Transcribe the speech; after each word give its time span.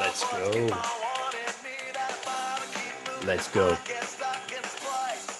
Let's 0.00 0.24
go. 0.30 0.68
Let's 3.24 3.48
go. 3.48 3.76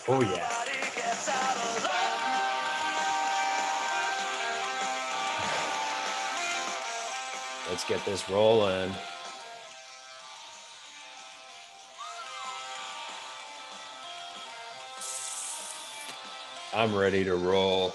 Oh, 0.08 0.20
yeah. 0.20 0.50
Let's 7.68 7.84
get 7.84 8.04
this 8.04 8.28
rolling. 8.30 8.92
I'm 16.72 16.94
ready 16.94 17.24
to 17.24 17.36
roll. 17.36 17.94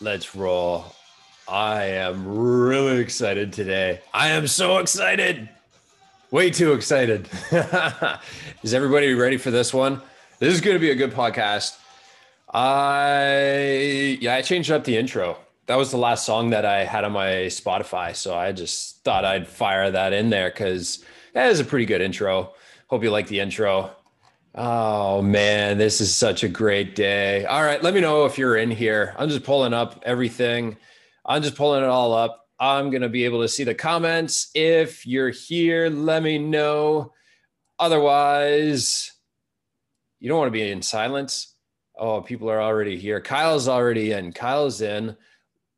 Let's 0.00 0.34
roll. 0.34 0.94
I 1.48 1.84
am 1.84 2.26
really 2.26 3.00
excited 3.00 3.52
today. 3.52 4.00
I 4.14 4.28
am 4.28 4.46
so 4.46 4.78
excited. 4.78 5.48
Way 6.30 6.50
too 6.50 6.72
excited. 6.72 7.28
is 8.62 8.72
everybody 8.72 9.12
ready 9.14 9.36
for 9.36 9.50
this 9.50 9.74
one? 9.74 10.00
This 10.38 10.54
is 10.54 10.60
going 10.60 10.76
to 10.76 10.80
be 10.80 10.90
a 10.90 10.94
good 10.94 11.12
podcast. 11.12 11.78
I 12.54 14.18
yeah, 14.20 14.36
I 14.36 14.42
changed 14.42 14.70
up 14.70 14.84
the 14.84 14.96
intro. 14.96 15.38
That 15.66 15.76
was 15.76 15.90
the 15.90 15.96
last 15.96 16.26
song 16.26 16.50
that 16.50 16.64
I 16.64 16.84
had 16.84 17.04
on 17.04 17.12
my 17.12 17.46
Spotify, 17.48 18.14
so 18.14 18.34
I 18.34 18.52
just 18.52 19.02
thought 19.04 19.24
I'd 19.24 19.48
fire 19.48 19.90
that 19.90 20.12
in 20.12 20.30
there 20.30 20.50
cuz 20.50 21.04
that 21.32 21.50
is 21.50 21.60
a 21.60 21.64
pretty 21.64 21.86
good 21.86 22.02
intro. 22.02 22.52
Hope 22.88 23.02
you 23.02 23.10
like 23.10 23.28
the 23.28 23.40
intro. 23.40 23.90
Oh 24.54 25.22
man, 25.22 25.78
this 25.78 26.02
is 26.02 26.14
such 26.14 26.44
a 26.44 26.48
great 26.48 26.94
day. 26.94 27.46
All 27.46 27.62
right, 27.62 27.82
let 27.82 27.94
me 27.94 28.00
know 28.00 28.26
if 28.26 28.36
you're 28.36 28.56
in 28.56 28.70
here. 28.70 29.14
I'm 29.16 29.30
just 29.30 29.44
pulling 29.44 29.72
up 29.72 30.02
everything. 30.04 30.76
I'm 31.24 31.42
just 31.42 31.56
pulling 31.56 31.82
it 31.82 31.88
all 31.88 32.12
up. 32.12 32.46
I'm 32.58 32.90
going 32.90 33.02
to 33.02 33.08
be 33.08 33.24
able 33.24 33.42
to 33.42 33.48
see 33.48 33.64
the 33.64 33.74
comments. 33.74 34.50
If 34.54 35.06
you're 35.06 35.30
here, 35.30 35.88
let 35.88 36.22
me 36.22 36.38
know. 36.38 37.12
Otherwise, 37.78 39.12
you 40.20 40.28
don't 40.28 40.38
want 40.38 40.48
to 40.48 40.52
be 40.52 40.70
in 40.70 40.82
silence. 40.82 41.56
Oh, 41.98 42.20
people 42.20 42.48
are 42.50 42.62
already 42.62 42.96
here. 42.96 43.20
Kyle's 43.20 43.68
already 43.68 44.12
in. 44.12 44.32
Kyle's 44.32 44.80
in. 44.80 45.16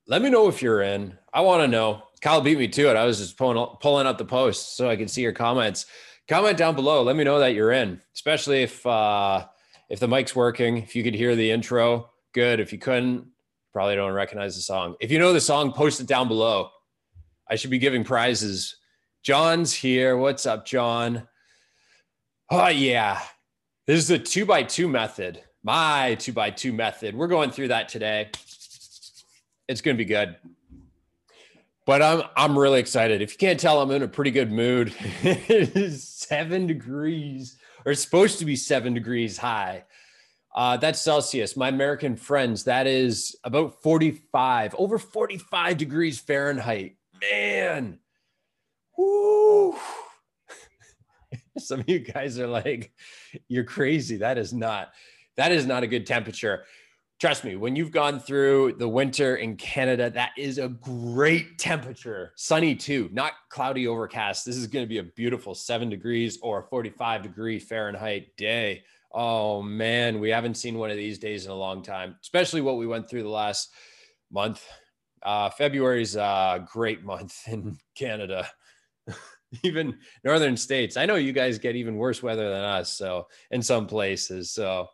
Let 0.07 0.23
me 0.23 0.31
know 0.31 0.49
if 0.49 0.61
you're 0.61 0.83
in. 0.83 1.17
I 1.33 1.41
want 1.41 1.63
to 1.63 1.69
know. 1.69 2.03
Kyle 2.21 2.41
beat 2.41 2.59
me 2.59 2.69
to 2.69 2.91
it. 2.91 2.97
I 2.97 3.05
was 3.05 3.19
just 3.19 3.37
pulling 3.37 3.77
pulling 3.81 4.07
up 4.07 4.19
the 4.19 4.25
post 4.25 4.77
so 4.77 4.89
I 4.89 4.97
can 4.97 5.09
see 5.09 5.23
your 5.23 5.33
comments 5.33 5.87
comment 6.29 6.57
down 6.57 6.75
below. 6.75 7.03
Let 7.03 7.17
me 7.17 7.25
know 7.25 7.39
that 7.39 7.55
you're 7.55 7.73
in, 7.73 8.01
especially 8.15 8.63
if 8.63 8.85
uh, 8.87 9.47
if 9.89 10.01
the 10.01 10.09
mic's 10.09 10.35
working. 10.35 10.79
If 10.79 10.97
you 10.97 11.03
could 11.03 11.15
hear 11.15 11.37
the 11.37 11.51
intro, 11.51 12.11
good. 12.33 12.61
If 12.61 12.73
you 12.73 12.79
couldn't, 12.79 13.27
probably 13.75 13.97
don't 13.97 14.13
recognize 14.13 14.57
the 14.57 14.63
song. 14.63 14.95
If 15.01 15.11
you 15.11 15.19
know 15.19 15.35
the 15.35 15.41
song, 15.41 15.73
post 15.73 16.01
it 16.01 16.07
down 16.07 16.29
below. 16.29 16.71
I 17.51 17.57
should 17.57 17.71
be 17.71 17.79
giving 17.79 18.05
prizes. 18.05 18.77
John's 19.23 19.75
here. 19.75 20.17
What's 20.17 20.47
up, 20.47 20.65
John? 20.65 21.29
Oh 22.51 22.69
yeah, 22.69 23.21
this 23.87 23.99
is 23.99 24.09
the 24.09 24.19
two 24.19 24.47
by 24.47 24.63
two 24.63 24.89
method. 24.89 25.43
My 25.63 26.15
two 26.15 26.33
by 26.33 26.51
two 26.51 26.73
method. 26.73 27.15
We're 27.15 27.27
going 27.27 27.51
through 27.51 27.69
that 27.69 27.89
today. 27.89 28.31
It's 29.69 29.81
going 29.81 29.97
to 29.97 29.99
be 29.99 30.05
good 30.05 30.37
but 31.87 32.03
I'm 32.03 32.23
I'm 32.37 32.59
really 32.59 32.81
excited. 32.81 33.23
If 33.23 33.33
you 33.33 33.39
can't 33.39 33.61
tell, 33.61 33.81
I'm 33.81 33.91
in 33.91 34.03
a 34.03 34.09
pretty 34.09 34.31
good 34.31 34.51
mood. 34.51 34.95
it 35.23 35.77
is 35.77 36.03
seven 36.09 36.67
degrees, 36.67 37.59
or 37.85 37.93
it's 37.93 38.01
supposed 38.01 38.39
to 38.39 38.45
be 38.45 38.57
seven 38.57 38.95
degrees 38.95 39.37
high. 39.37 39.85
Uh, 40.55 40.77
that's 40.77 41.01
Celsius. 41.01 41.57
My 41.57 41.69
American 41.69 42.17
friends, 42.17 42.65
that 42.65 42.87
is 42.87 43.37
about 43.45 43.83
45, 43.83 44.75
over 44.79 44.99
45 44.99 45.77
degrees 45.77 46.21
Fahrenheit. 46.21 46.97
Man, 47.21 47.99
whoo! 48.97 49.77
Some 51.59 51.81
of 51.81 51.89
you 51.89 52.01
guys 52.01 52.39
are 52.39 52.47
like, 52.47 52.93
"You're 53.49 53.65
crazy." 53.65 54.19
That 54.19 54.39
is 54.39 54.53
not. 54.53 54.93
That 55.37 55.51
is 55.53 55.67
not 55.67 55.83
a 55.83 55.87
good 55.87 56.07
temperature 56.07 56.65
trust 57.21 57.45
me, 57.45 57.57
when 57.57 57.77
you've 57.77 57.91
gone 57.91 58.21
through 58.21 58.75
the 58.75 58.87
winter 58.87 59.37
in 59.37 59.57
Canada, 59.57 60.11
that 60.11 60.33
is 60.37 60.59
a 60.59 60.69
great 60.69 61.59
temperature. 61.59 62.33
Sunny 62.37 62.75
too, 62.75 63.09
not 63.13 63.33
cloudy 63.49 63.87
overcast. 63.87 64.45
This 64.45 64.57
is 64.57 64.67
going 64.67 64.85
to 64.85 64.89
be 64.89 64.99
a 64.99 65.05
beautiful 65.05 65.55
seven 65.55 65.89
degrees 65.89 66.39
or 66.43 66.67
45 66.69 67.23
degree 67.23 67.59
Fahrenheit 67.59 68.37
day. 68.37 68.85
Oh 69.15 69.63
man, 69.63 70.19
we 70.19 70.31
haven't 70.31 70.57
seen 70.57 70.77
one 70.77 70.91
of 70.91 70.97
these 70.97 71.21
days 71.21 71.45
in 71.45 71.53
a 71.53 71.57
long 71.57 71.83
time, 71.83 72.17
especially 72.21 72.61
what 72.61 72.79
we 72.79 72.87
went 72.87 73.09
through 73.09 73.23
the 73.23 73.29
last 73.29 73.71
month. 74.33 74.67
Uh, 75.23 75.49
February 75.51 76.03
is 76.03 76.17
a 76.17 76.67
great 76.71 77.05
month 77.05 77.41
in 77.47 77.79
Canada. 77.95 78.49
even 79.63 79.97
northern 80.25 80.57
states. 80.57 80.97
I 80.97 81.07
know 81.07 81.15
you 81.15 81.33
guys 81.33 81.59
get 81.59 81.77
even 81.77 81.97
worse 81.97 82.23
weather 82.23 82.51
than 82.51 82.63
us. 82.63 82.93
So 82.93 83.29
in 83.51 83.63
some 83.63 83.87
places. 83.87 84.51
So 84.51 84.89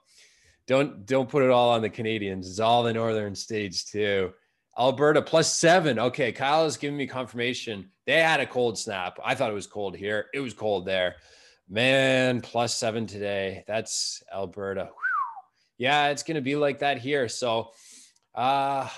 don't 0.66 1.06
don't 1.06 1.28
put 1.28 1.42
it 1.42 1.50
all 1.50 1.70
on 1.70 1.82
the 1.82 1.90
Canadians. 1.90 2.48
It's 2.48 2.60
all 2.60 2.82
the 2.82 2.92
northern 2.92 3.34
states 3.34 3.84
too. 3.84 4.32
Alberta 4.78 5.20
plus 5.22 5.52
seven. 5.52 5.98
Okay, 5.98 6.32
Kyle 6.32 6.64
is 6.64 6.76
giving 6.76 6.96
me 6.96 7.06
confirmation. 7.06 7.90
They 8.06 8.20
had 8.20 8.40
a 8.40 8.46
cold 8.46 8.78
snap. 8.78 9.18
I 9.24 9.34
thought 9.34 9.50
it 9.50 9.54
was 9.54 9.66
cold 9.66 9.96
here. 9.96 10.26
It 10.32 10.40
was 10.40 10.54
cold 10.54 10.86
there. 10.86 11.16
Man, 11.72 12.40
plus 12.40 12.74
seven 12.74 13.06
today. 13.06 13.62
That's 13.68 14.24
Alberta. 14.34 14.86
Whew. 14.86 14.92
Yeah, 15.78 16.08
it's 16.08 16.24
gonna 16.24 16.40
be 16.40 16.56
like 16.56 16.80
that 16.80 16.98
here. 16.98 17.28
So, 17.28 17.70
uh, 18.34 18.88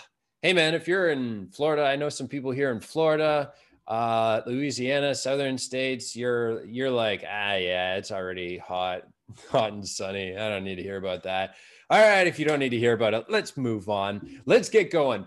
hey 0.41 0.55
man, 0.55 0.73
if 0.73 0.89
you're 0.89 1.11
in 1.11 1.49
Florida, 1.49 1.85
I 1.85 1.97
know 1.97 2.09
some 2.09 2.29
people 2.29 2.51
here 2.51 2.71
in 2.71 2.81
Florida, 2.81 3.53
uh, 3.87 4.41
Louisiana, 4.47 5.15
southern 5.15 5.59
states. 5.59 6.17
You're 6.17 6.65
you're 6.65 6.91
like, 6.91 7.23
ah, 7.29 7.57
yeah, 7.57 7.97
it's 7.97 8.11
already 8.11 8.57
hot 8.57 9.03
hot 9.51 9.75
and 9.75 9.87
sunny. 9.87 10.35
I 10.35 10.49
don't 10.49 10.65
need 10.65 10.77
to 10.77 10.83
hear 10.83 10.97
about 10.97 11.25
that. 11.25 11.57
All 11.91 12.01
right, 12.01 12.27
if 12.27 12.39
you 12.39 12.47
don't 12.47 12.59
need 12.59 12.71
to 12.71 12.79
hear 12.79 12.95
about 12.95 13.13
it, 13.13 13.27
let's 13.29 13.55
move 13.55 13.91
on. 13.91 14.41
Let's 14.47 14.71
get 14.71 14.91
going. 14.91 15.27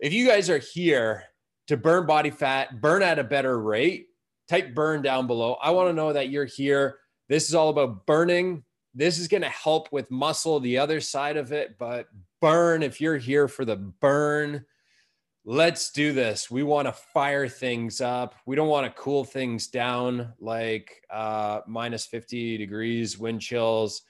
If 0.00 0.12
you 0.12 0.26
guys 0.26 0.50
are 0.50 0.58
here 0.58 1.22
to 1.68 1.76
burn 1.76 2.04
body 2.04 2.30
fat, 2.30 2.80
burn 2.80 3.02
at 3.04 3.20
a 3.20 3.24
better 3.24 3.56
rate, 3.60 4.08
type 4.50 4.74
burn 4.74 5.02
down 5.02 5.26
below. 5.26 5.56
I 5.62 5.70
want 5.70 5.88
to 5.88 5.92
know 5.92 6.12
that 6.12 6.30
you're 6.30 6.44
here. 6.44 6.98
This 7.28 7.48
is 7.48 7.54
all 7.54 7.68
about 7.68 8.06
burning. 8.06 8.64
This 8.94 9.18
is 9.18 9.28
going 9.28 9.42
to 9.42 9.48
help 9.48 9.92
with 9.92 10.10
muscle, 10.10 10.60
the 10.60 10.78
other 10.78 11.00
side 11.00 11.36
of 11.36 11.52
it, 11.52 11.78
but 11.78 12.06
burn 12.40 12.82
if 12.82 13.00
you're 13.00 13.16
here 13.16 13.46
for 13.48 13.64
the 13.64 13.76
burn 13.76 14.64
let's 15.44 15.90
do 15.90 16.12
this. 16.12 16.50
We 16.50 16.62
want 16.62 16.86
to 16.86 16.92
fire 16.92 17.48
things 17.48 18.00
up. 18.00 18.34
We 18.46 18.56
don't 18.56 18.68
want 18.68 18.86
to 18.86 19.00
cool 19.00 19.24
things 19.24 19.68
down 19.68 20.32
like 20.38 21.02
uh, 21.10 21.60
minus 21.66 22.06
50 22.06 22.58
degrees 22.58 23.18
wind 23.18 23.40
chills 23.40 24.02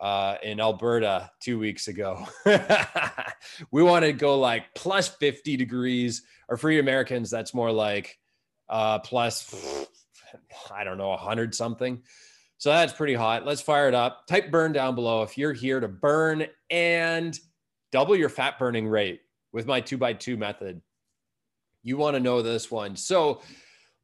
uh, 0.00 0.36
in 0.42 0.60
Alberta 0.60 1.30
two 1.40 1.58
weeks 1.58 1.88
ago. 1.88 2.26
we 3.70 3.82
want 3.82 4.04
to 4.04 4.12
go 4.12 4.38
like 4.38 4.74
plus 4.74 5.08
50 5.08 5.56
degrees, 5.56 6.22
or 6.48 6.56
for 6.56 6.70
you 6.70 6.80
Americans, 6.80 7.30
that's 7.30 7.54
more 7.54 7.72
like 7.72 8.18
uh, 8.68 8.98
plus, 9.00 9.86
I 10.74 10.84
don't 10.84 10.98
know, 10.98 11.12
a 11.12 11.16
100 11.16 11.54
something. 11.54 12.02
So 12.58 12.70
that's 12.70 12.92
pretty 12.92 13.14
hot. 13.14 13.46
Let's 13.46 13.60
fire 13.60 13.88
it 13.88 13.94
up. 13.94 14.26
Type 14.26 14.50
burn 14.50 14.72
down 14.72 14.94
below 14.94 15.22
if 15.22 15.38
you're 15.38 15.52
here 15.52 15.78
to 15.78 15.88
burn 15.88 16.46
and 16.70 17.38
double 17.92 18.16
your 18.16 18.28
fat 18.28 18.58
burning 18.58 18.88
rate 18.88 19.20
with 19.52 19.66
my 19.66 19.80
two 19.80 19.96
by 19.96 20.12
two 20.12 20.36
method. 20.36 20.82
You 21.84 21.96
want 21.96 22.16
to 22.16 22.20
know 22.20 22.42
this 22.42 22.70
one. 22.70 22.96
So 22.96 23.42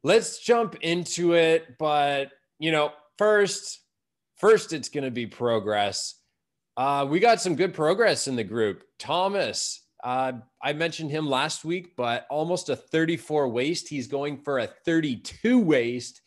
let's 0.03 0.39
jump 0.39 0.75
into 0.81 1.33
it. 1.33 1.77
But, 1.77 2.31
you 2.57 2.71
know, 2.71 2.93
first, 3.17 3.81
first, 4.37 4.71
it's 4.71 4.89
going 4.89 5.03
to 5.03 5.11
be 5.11 5.27
progress. 5.27 6.15
Uh, 6.77 7.05
we 7.09 7.19
got 7.19 7.41
some 7.41 7.55
good 7.55 7.73
progress 7.73 8.27
in 8.27 8.35
the 8.35 8.43
group. 8.43 8.83
Thomas, 8.99 9.84
uh, 10.05 10.33
I 10.61 10.73
mentioned 10.73 11.09
him 11.09 11.27
last 11.27 11.65
week, 11.65 11.95
but 11.95 12.27
almost 12.29 12.69
a 12.69 12.75
34 12.75 13.49
waist. 13.49 13.87
He's 13.87 14.05
going 14.07 14.37
for 14.37 14.59
a 14.59 14.67
32 14.67 15.59
waist, 15.59 16.21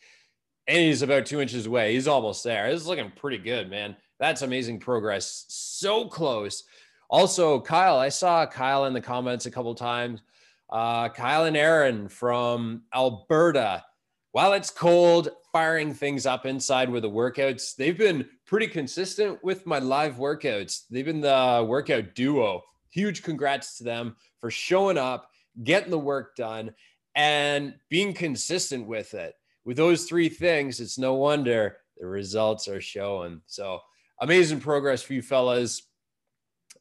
and 0.67 0.77
he's 0.77 1.01
about 1.01 1.25
two 1.25 1.39
inches 1.39 1.65
away. 1.65 1.93
He's 1.93 2.07
almost 2.07 2.43
there. 2.43 2.67
It's 2.67 2.85
looking 2.85 3.09
pretty 3.15 3.37
good, 3.37 3.69
man. 3.69 3.95
That's 4.19 4.41
amazing 4.41 4.81
progress. 4.81 5.45
So 5.47 6.09
close. 6.09 6.65
Also, 7.09 7.61
Kyle, 7.61 7.97
I 7.97 8.09
saw 8.09 8.45
Kyle 8.45 8.83
in 8.83 8.91
the 8.91 8.99
comments 8.99 9.45
a 9.45 9.51
couple 9.51 9.73
times. 9.73 10.21
Uh, 10.69 11.07
Kyle 11.07 11.45
and 11.45 11.55
Aaron 11.55 12.09
from 12.09 12.83
Alberta. 12.93 13.85
While 14.33 14.53
it's 14.53 14.69
cold, 14.69 15.29
firing 15.53 15.93
things 15.93 16.25
up 16.25 16.45
inside 16.45 16.89
with 16.89 17.03
the 17.03 17.09
workouts. 17.09 17.77
They've 17.77 17.97
been 17.97 18.27
pretty 18.45 18.67
consistent 18.67 19.41
with 19.41 19.65
my 19.65 19.79
live 19.79 20.15
workouts. 20.15 20.83
They've 20.89 21.05
been 21.05 21.21
the 21.21 21.65
workout 21.67 22.13
duo. 22.13 22.63
Huge 22.89 23.23
congrats 23.23 23.77
to 23.77 23.83
them 23.83 24.15
for 24.39 24.51
showing 24.51 24.97
up, 24.97 25.29
getting 25.63 25.91
the 25.91 25.99
work 25.99 26.35
done, 26.35 26.73
and 27.15 27.75
being 27.89 28.13
consistent 28.13 28.87
with 28.87 29.13
it. 29.13 29.35
With 29.65 29.77
those 29.77 30.05
three 30.05 30.29
things, 30.29 30.79
it's 30.79 30.97
no 30.97 31.15
wonder 31.15 31.77
the 31.97 32.07
results 32.07 32.67
are 32.67 32.81
showing. 32.81 33.41
So 33.45 33.79
amazing 34.21 34.59
progress 34.61 35.01
for 35.01 35.13
you 35.13 35.21
fellas. 35.21 35.83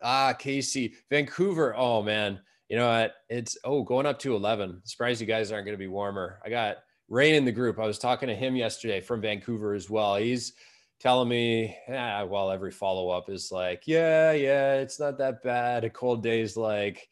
Ah, 0.02 0.32
Casey, 0.32 0.94
Vancouver. 1.10 1.75
Oh 1.76 2.02
man, 2.02 2.40
You 2.69 2.76
know 2.76 2.88
what? 2.88 3.14
It's 3.28 3.58
oh 3.64 3.82
going 3.82 4.06
up 4.06 4.19
to 4.20 4.37
11. 4.37 4.82
Surprised 4.84 5.20
you 5.20 5.26
guys 5.26 5.50
aren't 5.50 5.64
going 5.64 5.76
to 5.76 5.78
be 5.78 5.88
warmer. 5.88 6.38
I 6.44 6.50
got 6.50 6.78
Rain 7.08 7.34
in 7.34 7.44
the 7.44 7.52
group. 7.52 7.78
I 7.78 7.87
was 7.87 7.99
talking 7.99 8.28
to 8.28 8.34
him 8.34 8.55
yesterday 8.55 9.00
from 9.00 9.22
Vancouver 9.22 9.75
as 9.75 9.88
well. 9.88 10.16
He's 10.16 10.52
telling 11.00 11.28
me, 11.28 11.76
yeah, 11.88 12.22
well, 12.24 12.50
every 12.50 12.72
follow 12.72 13.10
up 13.10 13.30
is 13.30 13.52
like, 13.52 13.84
yeah, 13.86 14.32
yeah, 14.32 14.74
it's 14.74 14.98
not 14.98 15.18
that 15.18 15.42
bad. 15.42 15.84
A 15.84 15.90
cold 15.90 16.22
day's 16.22 16.56
like 16.56 17.08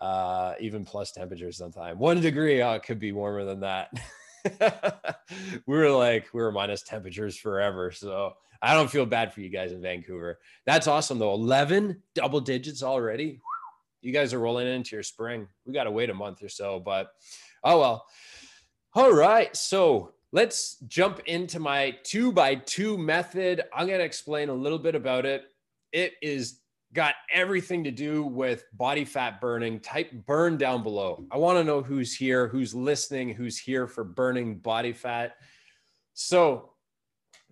uh, 0.00 0.54
even 0.60 0.84
plus 0.84 1.12
temperatures 1.12 1.56
sometime. 1.56 1.98
One 1.98 2.20
degree, 2.20 2.62
oh, 2.62 2.72
it 2.72 2.82
could 2.82 2.98
be 2.98 3.12
warmer 3.12 3.44
than 3.44 3.60
that. 3.60 3.92
we 5.66 5.76
were 5.76 5.90
like, 5.90 6.28
we 6.32 6.42
were 6.42 6.52
minus 6.52 6.82
temperatures 6.82 7.36
forever. 7.36 7.90
So 7.90 8.34
I 8.62 8.74
don't 8.74 8.90
feel 8.90 9.06
bad 9.06 9.32
for 9.32 9.40
you 9.40 9.48
guys 9.48 9.72
in 9.72 9.82
Vancouver. 9.82 10.38
That's 10.64 10.86
awesome 10.86 11.18
though. 11.18 11.34
11 11.34 12.02
double 12.14 12.40
digits 12.40 12.82
already. 12.82 13.40
You 14.02 14.12
guys 14.12 14.32
are 14.32 14.38
rolling 14.38 14.68
into 14.68 14.96
your 14.96 15.02
spring. 15.02 15.48
We 15.64 15.72
got 15.72 15.84
to 15.84 15.90
wait 15.90 16.10
a 16.10 16.14
month 16.14 16.42
or 16.42 16.48
so, 16.48 16.80
but 16.80 17.10
oh 17.64 17.80
well. 17.80 18.06
All 18.94 19.12
right. 19.12 19.54
So 19.54 20.14
let's 20.36 20.76
jump 20.86 21.18
into 21.24 21.58
my 21.58 21.96
two 22.04 22.30
by 22.30 22.54
two 22.54 22.98
method. 22.98 23.62
I'm 23.74 23.86
going 23.86 24.00
to 24.00 24.04
explain 24.04 24.50
a 24.50 24.54
little 24.54 24.78
bit 24.78 24.94
about 24.94 25.24
it. 25.24 25.44
It 25.92 26.12
is 26.20 26.60
got 26.92 27.14
everything 27.32 27.82
to 27.84 27.90
do 27.90 28.22
with 28.22 28.64
body 28.74 29.06
fat 29.06 29.40
burning. 29.40 29.80
Type 29.80 30.12
burn 30.26 30.58
down 30.58 30.82
below. 30.82 31.24
I 31.30 31.38
want 31.38 31.56
to 31.56 31.64
know 31.64 31.80
who's 31.80 32.14
here, 32.14 32.48
who's 32.48 32.74
listening, 32.74 33.30
who's 33.30 33.56
here 33.56 33.86
for 33.86 34.04
burning 34.04 34.58
body 34.58 34.92
fat. 34.92 35.36
So, 36.12 36.72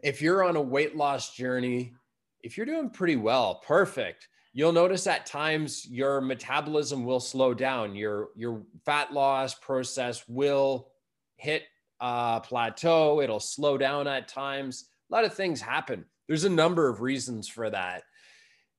if 0.03 0.21
you're 0.21 0.45
on 0.45 0.57
a 0.57 0.61
weight 0.61 0.95
loss 0.95 1.35
journey, 1.35 1.95
if 2.43 2.59
you're 2.59 2.67
doing 2.67 2.91
pretty 2.91 3.17
well, 3.17 3.63
perfect. 3.67 4.29
You'll 4.53 4.73
notice 4.73 5.07
at 5.07 5.25
times 5.25 5.87
your 5.89 6.21
metabolism 6.21 7.07
will 7.07 7.19
slow 7.19 7.55
down. 7.55 7.97
Your 7.97 8.29
your 8.37 8.63
fat 8.85 9.11
loss 9.11 9.55
process 9.55 10.23
will 10.29 10.91
hit 11.37 11.63
a 12.01 12.41
plateau. 12.43 13.21
It'll 13.21 13.41
slow 13.41 13.79
down 13.79 14.07
at 14.07 14.29
times. 14.29 14.89
A 15.11 15.15
lot 15.15 15.25
of 15.25 15.35
things 15.35 15.61
happen. 15.61 16.05
There's 16.29 16.45
a 16.45 16.51
number 16.51 16.89
of 16.89 17.01
reasons 17.01 17.49
for 17.49 17.71
that. 17.71 18.05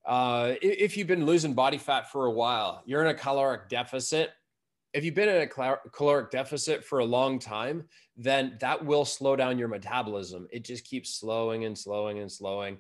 Uh, 0.05 0.53
if 0.61 0.97
you've 0.97 1.07
been 1.07 1.25
losing 1.25 1.53
body 1.53 1.77
fat 1.77 2.11
for 2.11 2.25
a 2.25 2.31
while, 2.31 2.83
you're 2.85 3.01
in 3.01 3.07
a 3.07 3.13
caloric 3.13 3.69
deficit. 3.69 4.31
If 4.93 5.03
you've 5.03 5.15
been 5.15 5.29
in 5.29 5.41
a 5.41 5.77
caloric 5.91 6.31
deficit 6.31 6.85
for 6.85 6.99
a 6.99 7.05
long 7.05 7.39
time, 7.39 7.85
then 8.15 8.57
that 8.61 8.85
will 8.85 9.03
slow 9.03 9.35
down 9.35 9.57
your 9.57 9.67
metabolism. 9.67 10.47
It 10.51 10.63
just 10.63 10.85
keeps 10.85 11.15
slowing 11.15 11.65
and 11.65 11.77
slowing 11.77 12.19
and 12.19 12.31
slowing. 12.31 12.77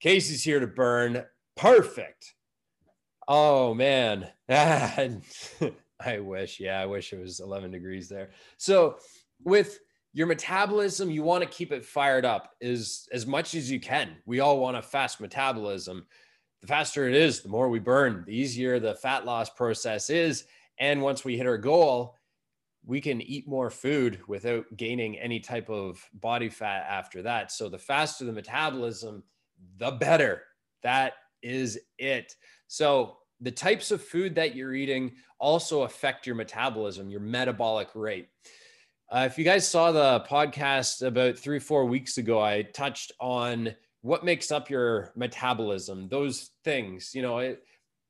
Casey's 0.00 0.44
here 0.44 0.60
to 0.60 0.66
burn. 0.66 1.24
Perfect. 1.56 2.34
Oh 3.26 3.74
man. 3.74 4.28
I 4.48 6.18
wish. 6.18 6.60
Yeah, 6.60 6.80
I 6.80 6.86
wish 6.86 7.12
it 7.12 7.20
was 7.20 7.40
11 7.40 7.70
degrees 7.70 8.08
there. 8.08 8.30
So, 8.56 8.96
with 9.44 9.80
your 10.12 10.26
metabolism, 10.26 11.10
you 11.10 11.22
want 11.22 11.42
to 11.42 11.48
keep 11.48 11.72
it 11.72 11.84
fired 11.84 12.24
up 12.24 12.54
as 12.60 13.08
as 13.12 13.26
much 13.26 13.54
as 13.54 13.70
you 13.70 13.80
can. 13.80 14.16
We 14.26 14.40
all 14.40 14.58
want 14.58 14.76
a 14.76 14.82
fast 14.82 15.20
metabolism 15.20 16.06
the 16.62 16.68
faster 16.68 17.08
it 17.08 17.14
is, 17.14 17.40
the 17.40 17.48
more 17.48 17.68
we 17.68 17.80
burn, 17.80 18.22
the 18.24 18.34
easier 18.34 18.78
the 18.78 18.94
fat 18.94 19.26
loss 19.26 19.50
process 19.50 20.08
is. 20.08 20.44
And 20.78 21.02
once 21.02 21.24
we 21.24 21.36
hit 21.36 21.46
our 21.46 21.58
goal, 21.58 22.16
we 22.86 23.00
can 23.00 23.20
eat 23.20 23.48
more 23.48 23.68
food 23.68 24.20
without 24.28 24.64
gaining 24.76 25.18
any 25.18 25.40
type 25.40 25.68
of 25.68 26.08
body 26.14 26.48
fat 26.48 26.86
after 26.88 27.20
that. 27.22 27.50
So 27.50 27.68
the 27.68 27.78
faster 27.78 28.24
the 28.24 28.32
metabolism, 28.32 29.24
the 29.76 29.90
better. 29.90 30.42
That 30.84 31.14
is 31.42 31.78
it. 31.98 32.34
So 32.68 33.18
the 33.40 33.50
types 33.50 33.90
of 33.90 34.02
food 34.02 34.36
that 34.36 34.54
you're 34.54 34.74
eating 34.74 35.12
also 35.40 35.82
affect 35.82 36.26
your 36.28 36.36
metabolism, 36.36 37.10
your 37.10 37.20
metabolic 37.20 37.88
rate. 37.94 38.28
Uh, 39.12 39.26
if 39.30 39.36
you 39.36 39.44
guys 39.44 39.68
saw 39.68 39.92
the 39.92 40.24
podcast 40.26 41.06
about 41.06 41.36
three, 41.36 41.58
four 41.58 41.84
weeks 41.84 42.16
ago, 42.16 42.40
I 42.40 42.62
touched 42.62 43.12
on 43.20 43.74
what 44.00 44.24
makes 44.24 44.50
up 44.50 44.70
your 44.70 45.12
metabolism 45.14 46.08
those 46.08 46.50
things 46.64 47.14
you 47.14 47.22
know 47.22 47.38
it, 47.38 47.62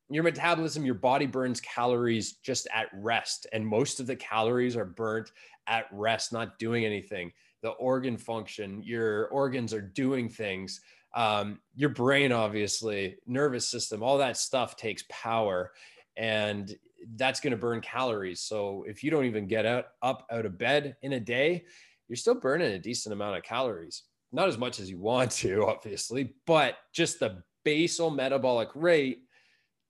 your 0.09 0.23
metabolism 0.23 0.87
your 0.87 0.95
body 0.95 1.27
burns 1.27 1.61
calories 1.61 2.35
just 2.43 2.67
at 2.73 2.87
rest 2.95 3.47
and 3.53 3.67
most 3.67 4.01
of 4.01 4.07
the 4.07 4.17
calories 4.17 4.77
are 4.77 4.87
burnt 4.87 5.31
at 5.67 5.87
rest 5.93 6.33
not 6.33 6.59
doing 6.59 6.85
anything. 6.85 7.33
The 7.63 7.71
organ 7.71 8.17
function 8.17 8.83
your 8.83 9.27
organs 9.29 9.73
are 9.73 9.83
doing 9.83 10.29
things. 10.29 10.81
Um, 11.15 11.61
your 11.75 11.91
brain 11.91 12.33
obviously 12.33 13.17
nervous 13.27 13.69
system 13.69 14.03
all 14.03 14.19
that 14.19 14.37
stuff 14.37 14.77
takes 14.77 15.05
power. 15.09 15.73
And 16.17 16.75
that's 17.17 17.41
going 17.41 17.51
to 17.51 17.57
burn 17.57 17.81
calories 17.81 18.41
so 18.41 18.85
if 18.87 19.03
you 19.03 19.11
don't 19.11 19.25
even 19.25 19.47
get 19.47 19.67
out 19.67 19.87
up 20.03 20.27
out 20.31 20.47
of 20.47 20.59
bed 20.59 20.97
in 21.03 21.15
a 21.15 21.21
day 21.21 21.65
you're 22.09 22.17
still 22.17 22.35
burning 22.35 22.73
a 22.73 22.79
decent 22.79 23.13
amount 23.13 23.37
of 23.37 23.43
calories 23.43 24.05
not 24.33 24.49
as 24.49 24.59
much 24.59 24.81
as 24.81 24.91
you 24.91 24.99
want 24.99 25.31
to, 25.31 25.67
obviously, 25.69 26.35
but 26.47 26.77
just 26.93 27.21
the 27.21 27.43
basal 27.65 28.11
metabolic 28.11 28.71
rate, 28.75 29.23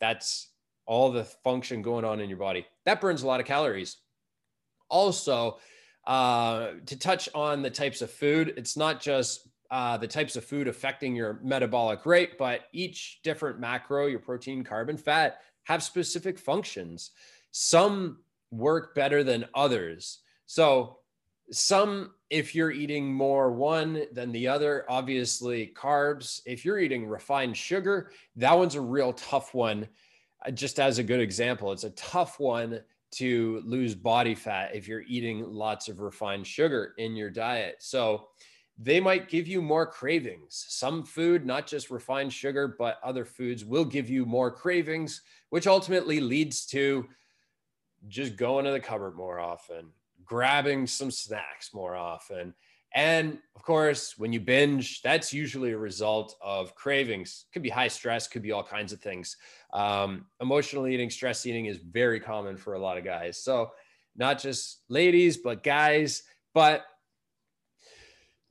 that's 0.01 0.51
all 0.85 1.13
the 1.13 1.25
function 1.25 1.81
going 1.81 2.05
on 2.05 2.21
in 2.21 2.29
your 2.29 2.39
body. 2.39 2.67
That 2.85 3.01
burns 3.01 3.23
a 3.23 3.27
lot 3.27 3.41
of 3.41 3.47
calories. 3.47 3.99
Also, 4.91 5.59
uh, 6.07 6.73
to 6.87 6.99
touch 6.99 7.29
on 7.35 7.63
the 7.63 7.71
types 7.71 8.03
of 8.03 8.11
food, 8.11 8.55
it's 8.57 8.77
not 8.77 9.01
just 9.01 9.49
uh, 9.71 9.97
the 9.97 10.09
types 10.09 10.37
of 10.37 10.45
food 10.45 10.69
affecting 10.69 11.15
your 11.15 11.41
metabolic 11.43 12.05
rate, 12.05 12.37
but 12.37 12.63
each 12.73 13.21
different 13.23 13.61
macro, 13.61 14.07
your 14.07 14.19
protein, 14.19 14.65
carbon, 14.65 14.99
fat, 14.99 15.39
have 15.65 15.83
specific 15.83 16.39
functions. 16.39 17.11
Some 17.51 18.19
work 18.51 18.95
better 18.95 19.25
than 19.25 19.47
others. 19.55 20.21
So, 20.47 20.99
some 21.53 22.13
if 22.31 22.55
you're 22.55 22.71
eating 22.71 23.13
more 23.13 23.53
one 23.53 24.05
than 24.13 24.33
the 24.33 24.49
other 24.49 24.87
obviously 24.89 25.73
carbs 25.77 26.41
if 26.47 26.65
you're 26.65 26.79
eating 26.79 27.07
refined 27.07 27.55
sugar 27.55 28.11
that 28.37 28.57
one's 28.57 28.75
a 28.75 28.81
real 28.81 29.13
tough 29.13 29.53
one 29.53 29.87
uh, 30.47 30.51
just 30.51 30.81
as 30.81 30.99
a 30.99 31.03
good 31.03 31.21
example 31.21 31.71
it's 31.71 31.85
a 31.85 31.91
tough 31.91 32.41
one 32.41 32.81
to 33.11 33.63
lose 33.67 33.95
body 33.95 34.35
fat 34.35 34.75
if 34.75 34.89
you're 34.89 35.03
eating 35.03 35.45
lots 35.45 35.89
of 35.89 36.01
refined 36.01 36.47
sugar 36.47 36.95
in 36.97 37.15
your 37.15 37.29
diet 37.29 37.77
so 37.81 38.29
they 38.83 39.01
might 39.01 39.29
give 39.29 39.47
you 39.47 39.63
more 39.63 39.87
cravings 39.87 40.65
some 40.69 41.05
food 41.05 41.47
not 41.47 41.67
just 41.67 41.91
refined 41.91 42.33
sugar 42.33 42.75
but 42.79 42.99
other 43.03 43.25
foods 43.25 43.65
will 43.65 43.85
give 43.85 44.09
you 44.11 44.25
more 44.27 44.51
cravings 44.51 45.23
which 45.51 45.67
ultimately 45.67 46.21
leads 46.21 46.67
to 46.67 47.07
just 48.09 48.37
going 48.37 48.65
to 48.65 48.71
the 48.71 48.81
cupboard 48.81 49.17
more 49.17 49.39
often 49.39 49.91
grabbing 50.25 50.87
some 50.87 51.11
snacks 51.11 51.75
more 51.75 51.95
often. 51.95 52.55
And 52.95 53.39
of 53.57 53.63
course, 53.63 54.19
when 54.19 54.33
you 54.33 54.41
binge, 54.41 55.01
that's 55.03 55.33
usually 55.33 55.73
a 55.73 55.79
result 55.79 56.37
of 56.41 56.75
cravings. 56.75 57.47
Could 57.53 57.63
be 57.63 57.71
high 57.71 57.89
stress, 57.89 58.29
could 58.29 58.43
be 58.43 58.53
all 58.53 58.63
kinds 58.63 58.93
of 58.93 59.01
things. 59.01 59.37
Um, 59.73 60.27
emotional 60.41 60.87
eating, 60.87 61.09
stress 61.11 61.47
eating 61.47 61.67
is 61.67 61.79
very 61.79 62.21
common 62.21 62.57
for 62.57 62.75
a 62.75 62.79
lot 62.79 62.99
of 62.99 63.05
guys. 63.05 63.43
So, 63.43 63.73
not 64.15 64.39
just 64.39 64.83
ladies, 64.89 65.39
but 65.39 65.63
guys. 65.63 66.23
But 66.55 66.85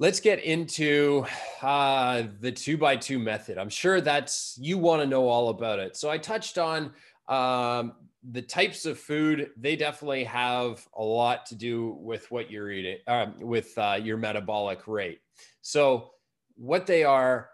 let's 0.02 0.20
get 0.20 0.44
into 0.44 1.24
uh, 1.62 2.24
the 2.40 2.52
two 2.52 2.76
by 2.76 2.96
two 2.96 3.20
method. 3.20 3.60
I'm 3.60 3.70
sure 3.70 4.02
that's 4.02 4.58
you 4.60 4.80
want 4.80 5.04
to 5.04 5.08
know 5.08 5.30
all 5.30 5.50
about 5.50 5.78
it. 5.78 5.96
So, 5.96 6.10
I 6.10 6.18
touched 6.18 6.58
on 6.58 6.92
um, 7.28 7.94
the 8.32 8.42
types 8.42 8.86
of 8.86 9.00
food 9.00 9.52
they 9.58 9.76
definitely 9.76 10.24
have 10.24 10.88
a 10.98 11.04
lot 11.04 11.46
to 11.48 11.56
do 11.56 11.98
with 12.00 12.30
what 12.32 12.52
you're 12.52 12.72
eating 12.72 12.98
uh, 13.08 13.28
with 13.40 13.78
uh, 13.78 13.98
your 14.02 14.18
metabolic 14.18 14.88
rate 14.88 15.22
so 15.62 16.12
what 16.56 16.86
they 16.86 17.04
are 17.04 17.50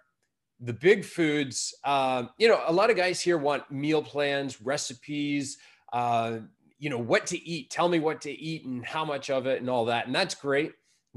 the 0.60 0.74
big 0.74 1.06
foods 1.06 1.74
um, 1.86 2.30
you 2.38 2.48
know 2.48 2.62
a 2.68 2.74
lot 2.74 2.90
of 2.90 2.98
guys 2.98 3.22
here 3.22 3.38
want 3.38 3.70
meal 3.72 4.02
plans 4.02 4.62
recipes 4.62 5.58
uh, 5.94 6.40
you 6.80 6.90
know 6.90 6.98
what 6.98 7.26
to 7.26 7.42
eat 7.48 7.70
tell 7.70 7.88
me 7.88 8.00
what 8.00 8.20
to 8.20 8.32
eat 8.32 8.66
and 8.66 8.86
how 8.86 9.06
much 9.06 9.30
of 9.30 9.48
it 9.48 9.62
and 9.62 9.70
all 9.70 9.86
that 9.86 10.06
and 10.06 10.14
that's 10.14 10.36
great 10.36 10.74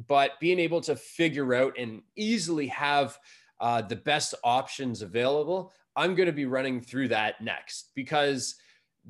but 0.06 0.38
being 0.40 0.58
able 0.58 0.80
to 0.80 0.96
figure 0.96 1.54
out 1.54 1.76
and 1.78 2.02
easily 2.16 2.66
have 2.66 3.18
uh, 3.60 3.82
the 3.82 3.96
best 3.96 4.34
options 4.44 5.02
available 5.02 5.72
i'm 5.96 6.14
going 6.14 6.26
to 6.26 6.32
be 6.32 6.46
running 6.46 6.80
through 6.80 7.08
that 7.08 7.40
next 7.40 7.90
because 7.94 8.56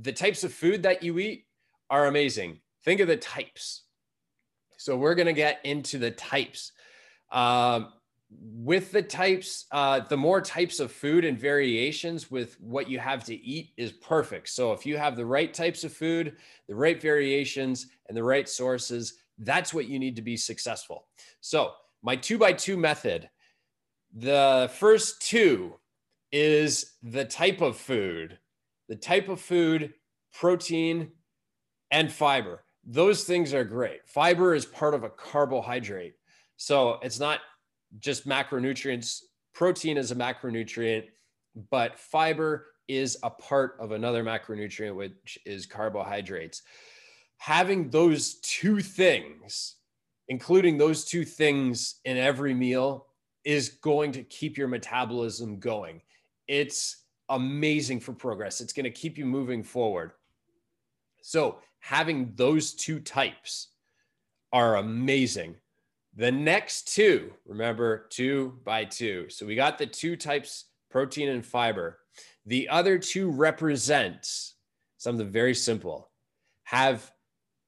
the 0.00 0.12
types 0.12 0.44
of 0.44 0.52
food 0.52 0.82
that 0.82 1.02
you 1.02 1.18
eat 1.18 1.46
are 1.88 2.06
amazing. 2.06 2.60
Think 2.84 3.00
of 3.00 3.08
the 3.08 3.16
types. 3.16 3.82
So 4.78 4.96
we're 4.96 5.14
going 5.14 5.26
to 5.26 5.32
get 5.32 5.60
into 5.64 5.98
the 5.98 6.10
types. 6.12 6.72
Um, 7.30 7.92
with 8.30 8.92
the 8.92 9.02
types, 9.02 9.66
uh, 9.72 10.00
the 10.00 10.16
more 10.16 10.40
types 10.40 10.78
of 10.78 10.92
food 10.92 11.24
and 11.24 11.38
variations 11.38 12.30
with 12.30 12.58
what 12.60 12.88
you 12.88 12.98
have 13.00 13.24
to 13.24 13.34
eat 13.34 13.72
is 13.76 13.90
perfect. 13.90 14.48
So 14.48 14.72
if 14.72 14.86
you 14.86 14.96
have 14.96 15.16
the 15.16 15.26
right 15.26 15.52
types 15.52 15.82
of 15.82 15.92
food, 15.92 16.36
the 16.68 16.76
right 16.76 17.00
variations, 17.00 17.88
and 18.08 18.16
the 18.16 18.22
right 18.22 18.48
sources, 18.48 19.14
that's 19.40 19.74
what 19.74 19.88
you 19.88 19.98
need 19.98 20.16
to 20.16 20.22
be 20.22 20.36
successful. 20.36 21.06
So 21.40 21.72
my 22.02 22.16
two 22.16 22.38
by 22.38 22.52
two 22.52 22.76
method, 22.76 23.28
the 24.14 24.70
first 24.74 25.22
two 25.22 25.74
is 26.32 26.92
the 27.02 27.24
type 27.24 27.60
of 27.60 27.76
food 27.76 28.38
the 28.88 28.96
type 28.96 29.28
of 29.28 29.40
food 29.40 29.94
protein, 30.32 31.12
and 31.90 32.12
fiber. 32.12 32.64
Those 32.84 33.24
things 33.24 33.52
are 33.54 33.64
great. 33.64 34.00
Fiber 34.06 34.54
is 34.54 34.64
part 34.64 34.94
of 34.94 35.04
a 35.04 35.10
carbohydrate. 35.10 36.14
So 36.56 36.98
it's 37.02 37.20
not 37.20 37.40
just 37.98 38.28
macronutrients. 38.28 39.20
Protein 39.54 39.96
is 39.96 40.10
a 40.10 40.14
macronutrient, 40.14 41.04
but 41.70 41.98
fiber 41.98 42.66
is 42.88 43.18
a 43.22 43.30
part 43.30 43.76
of 43.80 43.92
another 43.92 44.24
macronutrient, 44.24 44.94
which 44.94 45.38
is 45.44 45.66
carbohydrates. 45.66 46.62
Having 47.40 47.88
those 47.88 48.34
two 48.34 48.80
things, 48.80 49.76
including 50.28 50.76
those 50.76 51.06
two 51.06 51.24
things 51.24 51.96
in 52.04 52.18
every 52.18 52.52
meal, 52.52 53.06
is 53.44 53.70
going 53.80 54.12
to 54.12 54.22
keep 54.24 54.58
your 54.58 54.68
metabolism 54.68 55.58
going. 55.58 56.02
It's 56.48 57.04
amazing 57.30 58.00
for 58.00 58.12
progress. 58.12 58.60
It's 58.60 58.74
going 58.74 58.84
to 58.84 58.90
keep 58.90 59.16
you 59.16 59.24
moving 59.24 59.62
forward. 59.62 60.12
So, 61.22 61.60
having 61.78 62.34
those 62.36 62.74
two 62.74 63.00
types 63.00 63.68
are 64.52 64.76
amazing. 64.76 65.54
The 66.16 66.30
next 66.30 66.94
two, 66.94 67.32
remember, 67.46 68.06
two 68.10 68.58
by 68.64 68.84
two. 68.84 69.30
So, 69.30 69.46
we 69.46 69.54
got 69.54 69.78
the 69.78 69.86
two 69.86 70.14
types 70.14 70.66
protein 70.90 71.30
and 71.30 71.44
fiber. 71.44 72.00
The 72.44 72.68
other 72.68 72.98
two 72.98 73.30
represent 73.30 74.52
something 74.98 75.30
very 75.30 75.54
simple 75.54 76.10
have 76.64 77.10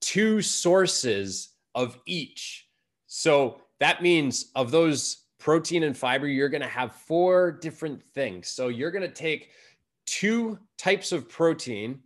two 0.02 0.42
sources 0.42 1.54
of 1.74 1.98
each. 2.04 2.68
So, 3.06 3.62
that 3.80 4.02
means 4.02 4.52
of 4.54 4.70
those 4.70 5.22
protein 5.42 5.82
and 5.82 5.96
fiber, 5.96 6.28
you're 6.28 6.48
going 6.48 6.62
to 6.62 6.68
have 6.68 6.94
four 6.94 7.50
different 7.50 8.00
things. 8.14 8.46
So 8.46 8.68
you're 8.68 8.92
going 8.92 9.02
to 9.02 9.12
take 9.12 9.50
two 10.06 10.56
types 10.78 11.10
of 11.10 11.28
protein, 11.28 11.98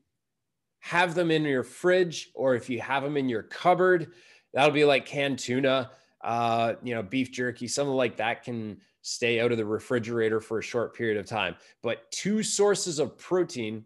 have 0.78 1.14
them 1.14 1.30
in 1.30 1.42
your 1.42 1.62
fridge, 1.62 2.30
or 2.34 2.54
if 2.54 2.70
you 2.70 2.80
have 2.80 3.02
them 3.02 3.18
in 3.18 3.28
your 3.28 3.42
cupboard, 3.42 4.12
that'll 4.54 4.70
be 4.70 4.86
like 4.86 5.04
canned 5.04 5.38
tuna, 5.38 5.90
uh, 6.24 6.74
you 6.82 6.94
know, 6.94 7.02
beef 7.02 7.30
jerky, 7.30 7.68
something 7.68 7.94
like 7.94 8.16
that 8.16 8.42
can 8.42 8.80
stay 9.02 9.38
out 9.38 9.52
of 9.52 9.58
the 9.58 9.66
refrigerator 9.66 10.40
for 10.40 10.60
a 10.60 10.62
short 10.62 10.94
period 10.94 11.18
of 11.18 11.26
time. 11.26 11.56
But 11.82 12.10
two 12.10 12.42
sources 12.42 12.98
of 12.98 13.18
protein 13.18 13.84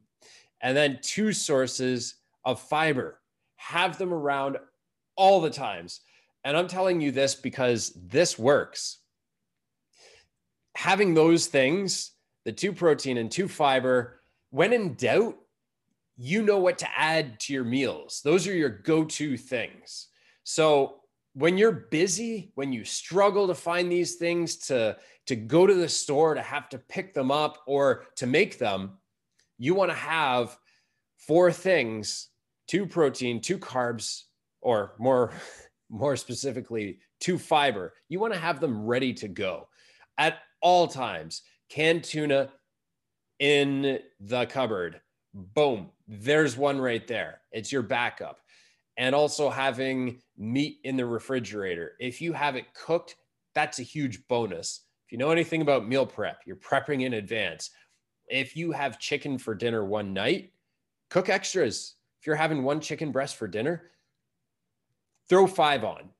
and 0.60 0.76
then 0.76 1.00
two 1.02 1.32
sources 1.32 2.14
of 2.44 2.60
fiber. 2.60 3.19
Have 3.60 3.98
them 3.98 4.12
around 4.12 4.58
all 5.16 5.40
the 5.40 5.50
times. 5.50 6.00
And 6.44 6.56
I'm 6.56 6.68
telling 6.68 7.00
you 7.00 7.12
this 7.12 7.34
because 7.34 7.92
this 7.94 8.38
works 8.38 9.00
having 10.80 11.12
those 11.12 11.46
things, 11.46 12.12
the 12.46 12.52
two 12.52 12.72
protein 12.72 13.18
and 13.18 13.30
two 13.30 13.48
fiber, 13.48 14.20
when 14.48 14.72
in 14.72 14.94
doubt, 14.94 15.36
you 16.16 16.40
know 16.42 16.58
what 16.58 16.78
to 16.78 16.88
add 16.98 17.38
to 17.40 17.52
your 17.52 17.64
meals. 17.64 18.22
Those 18.24 18.46
are 18.46 18.54
your 18.54 18.70
go 18.70 19.04
to 19.04 19.36
things. 19.36 20.08
So 20.42 21.00
when 21.34 21.58
you're 21.58 21.86
busy, 21.90 22.52
when 22.54 22.72
you 22.72 22.84
struggle 22.84 23.46
to 23.48 23.54
find 23.54 23.92
these 23.92 24.16
things, 24.16 24.56
to, 24.68 24.96
to 25.26 25.36
go 25.36 25.66
to 25.66 25.74
the 25.74 25.88
store, 25.88 26.34
to 26.34 26.40
have 26.40 26.70
to 26.70 26.78
pick 26.78 27.12
them 27.12 27.30
up 27.30 27.58
or 27.66 28.04
to 28.16 28.26
make 28.26 28.58
them, 28.58 28.98
you 29.58 29.74
want 29.74 29.90
to 29.90 29.96
have 29.96 30.56
four 31.18 31.52
things 31.52 32.29
two 32.70 32.86
protein, 32.86 33.40
two 33.40 33.58
carbs, 33.58 34.22
or 34.60 34.94
more, 34.98 35.32
more 35.90 36.16
specifically, 36.16 37.00
two 37.18 37.36
fiber. 37.36 37.94
You 38.08 38.20
want 38.20 38.32
to 38.32 38.38
have 38.38 38.60
them 38.60 38.86
ready 38.86 39.12
to 39.14 39.28
go 39.28 39.68
at 40.16 40.38
all 40.62 40.86
times. 40.86 41.42
Canned 41.68 42.04
tuna 42.04 42.50
in 43.40 43.98
the 44.20 44.46
cupboard. 44.46 45.00
Boom. 45.34 45.90
There's 46.06 46.56
one 46.56 46.80
right 46.80 47.06
there. 47.08 47.40
It's 47.50 47.72
your 47.72 47.82
backup. 47.82 48.38
And 48.96 49.14
also 49.14 49.50
having 49.50 50.20
meat 50.36 50.78
in 50.84 50.96
the 50.96 51.06
refrigerator. 51.06 51.92
If 51.98 52.20
you 52.20 52.32
have 52.32 52.54
it 52.54 52.72
cooked, 52.74 53.16
that's 53.54 53.80
a 53.80 53.84
huge 53.84 54.26
bonus. 54.28 54.84
If 55.06 55.12
you 55.12 55.18
know 55.18 55.30
anything 55.30 55.62
about 55.62 55.88
meal 55.88 56.06
prep, 56.06 56.42
you're 56.46 56.56
prepping 56.56 57.02
in 57.02 57.14
advance. 57.14 57.70
If 58.28 58.56
you 58.56 58.70
have 58.72 59.00
chicken 59.00 59.38
for 59.38 59.56
dinner 59.56 59.84
one 59.84 60.12
night, 60.12 60.52
cook 61.08 61.28
extras. 61.28 61.96
If 62.20 62.26
you're 62.26 62.36
having 62.36 62.62
one 62.62 62.80
chicken 62.80 63.12
breast 63.12 63.36
for 63.36 63.48
dinner, 63.48 63.90
throw 65.28 65.46
five 65.46 65.84
on, 65.84 66.10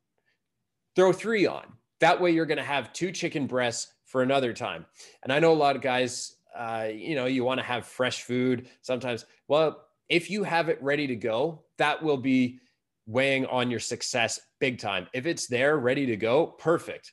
throw 0.97 1.13
three 1.13 1.47
on. 1.47 1.65
That 2.01 2.21
way, 2.21 2.31
you're 2.31 2.47
going 2.47 2.59
to 2.59 2.65
have 2.65 2.93
two 2.95 3.13
chicken 3.13 3.47
breasts 3.47 3.93
for 4.07 4.23
another 4.23 4.55
time. 4.55 4.87
And 5.23 5.33
I 5.33 5.39
know 5.39 5.53
a 5.53 5.55
lot 5.55 5.77
of 5.77 5.83
guys, 5.83 6.37
uh, 6.57 6.89
you 6.91 7.15
know, 7.15 7.27
you 7.27 7.45
want 7.45 7.61
to 7.61 7.67
have 7.67 7.87
fresh 7.87 8.23
food 8.23 8.69
sometimes. 8.81 9.27
Well, 9.47 9.85
if 10.09 10.31
you 10.31 10.43
have 10.43 10.69
it 10.71 10.83
ready 10.83 11.07
to 11.07 11.17
go, 11.17 11.63
that 11.77 12.03
will 12.03 12.17
be 12.17 12.61
weighing 13.07 13.45
on 13.47 13.71
your 13.71 13.81
success 13.81 14.41
big 14.59 14.79
time. 14.79 15.07
If 15.13 15.27
it's 15.27 15.47
there 15.47 15.79
ready 15.79 16.07
to 16.07 16.17
go, 16.17 16.47
perfect. 16.47 17.13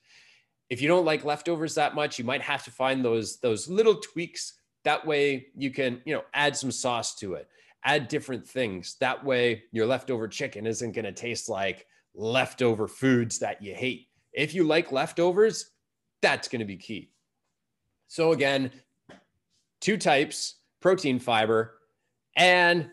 If 0.69 0.81
you 0.81 0.87
don't 0.87 1.05
like 1.05 1.25
leftovers 1.25 1.75
that 1.75 1.93
much, 1.93 2.17
you 2.17 2.25
might 2.25 2.41
have 2.41 2.63
to 2.65 2.71
find 2.71 3.03
those 3.03 3.37
those 3.39 3.67
little 3.67 3.95
tweaks. 3.95 4.53
That 4.83 5.05
way 5.05 5.47
you 5.55 5.71
can, 5.71 6.01
you 6.05 6.13
know, 6.13 6.23
add 6.33 6.55
some 6.55 6.71
sauce 6.71 7.15
to 7.15 7.33
it. 7.33 7.47
Add 7.87 8.09
different 8.09 8.45
things. 8.45 8.97
That 8.99 9.23
way 9.23 9.63
your 9.71 9.85
leftover 9.85 10.27
chicken 10.27 10.67
isn't 10.67 10.91
going 10.91 11.05
to 11.05 11.13
taste 11.13 11.47
like 11.47 11.87
leftover 12.13 12.85
foods 12.85 13.39
that 13.39 13.61
you 13.63 13.73
hate. 13.73 14.09
If 14.33 14.53
you 14.53 14.65
like 14.65 14.91
leftovers, 14.91 15.71
that's 16.21 16.49
going 16.49 16.59
to 16.59 16.65
be 16.65 16.75
key. 16.75 17.11
So, 18.09 18.33
again, 18.33 18.71
two 19.79 19.95
types 19.95 20.55
protein 20.81 21.17
fiber 21.17 21.75
and 22.35 22.89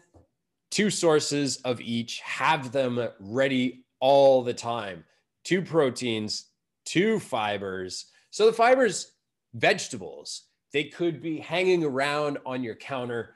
two 0.70 0.90
sources 0.90 1.56
of 1.58 1.80
each. 1.80 2.20
Have 2.20 2.70
them 2.70 3.08
ready 3.18 3.84
all 3.98 4.44
the 4.44 4.54
time. 4.54 5.04
Two 5.42 5.60
proteins, 5.60 6.50
two 6.84 7.18
fibers. 7.18 8.06
So, 8.30 8.46
the 8.46 8.52
fibers, 8.52 9.10
vegetables, 9.54 10.42
they 10.72 10.84
could 10.84 11.20
be 11.20 11.38
hanging 11.40 11.82
around 11.82 12.38
on 12.46 12.62
your 12.62 12.76
counter. 12.76 13.34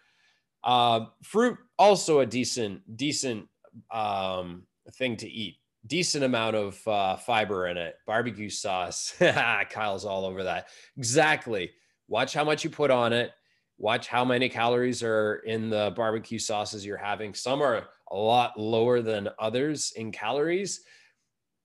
Uh, 0.65 1.07
fruit, 1.23 1.57
also 1.79 2.21
a 2.21 2.27
decent, 2.27 2.81
decent 2.97 3.49
um, 3.91 4.65
thing 4.97 5.17
to 5.17 5.29
eat 5.29 5.57
decent 5.89 6.23
amount 6.23 6.55
of 6.55 6.87
uh, 6.87 7.17
fiber 7.17 7.67
in 7.69 7.77
it. 7.77 7.97
Barbecue 8.07 8.51
sauce. 8.51 9.15
Kyle's 9.71 10.05
all 10.05 10.25
over 10.25 10.45
that. 10.45 10.69
Exactly. 10.97 11.71
Watch 12.09 12.35
how 12.35 12.45
much 12.45 12.63
you 12.63 12.71
put 12.71 12.91
on 12.91 13.13
it. 13.13 13.33
Watch 13.79 14.09
how 14.09 14.25
many 14.25 14.49
calories 14.49 15.03
are 15.03 15.37
in 15.47 15.71
the 15.71 15.93
barbecue 15.97 16.39
sauces 16.39 16.85
you're 16.85 16.97
having. 16.97 17.35
Some 17.35 17.63
are 17.63 17.89
a 18.11 18.17
lot 18.17 18.59
lower 18.59 19.03
than 19.03 19.29
others 19.39 19.93
in 19.97 20.11
calories, 20.11 20.81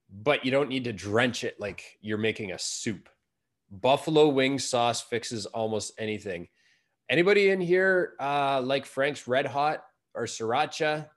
but 0.09 0.45
you 0.45 0.51
don't 0.51 0.69
need 0.69 0.83
to 0.83 0.93
drench 0.93 1.43
it 1.43 1.59
like 1.59 1.97
you're 2.01 2.17
making 2.17 2.51
a 2.51 2.59
soup. 2.59 3.09
Buffalo 3.71 4.29
wing 4.29 4.59
sauce 4.59 5.01
fixes 5.01 5.47
almost 5.47 5.93
anything. 5.97 6.47
Anybody 7.10 7.50
in 7.50 7.62
here 7.62 8.13
uh, 8.19 8.62
like 8.62 8.86
Frank's 8.86 9.27
Red 9.27 9.45
Hot 9.45 9.83
or 10.13 10.24
Sriracha? 10.24 11.07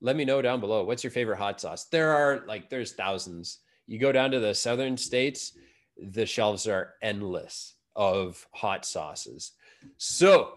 let 0.00 0.16
me 0.16 0.24
know 0.24 0.42
down 0.42 0.60
below. 0.60 0.84
What's 0.84 1.04
your 1.04 1.10
favorite 1.10 1.38
hot 1.38 1.60
sauce? 1.60 1.86
There 1.86 2.10
are 2.10 2.44
like, 2.46 2.68
there's 2.68 2.92
thousands. 2.92 3.58
You 3.86 3.98
go 3.98 4.12
down 4.12 4.30
to 4.32 4.40
the 4.40 4.54
southern 4.54 4.96
states, 4.96 5.52
the 5.96 6.26
shelves 6.26 6.66
are 6.66 6.94
endless 7.02 7.74
of 7.94 8.46
hot 8.52 8.84
sauces. 8.84 9.52
So 9.96 10.52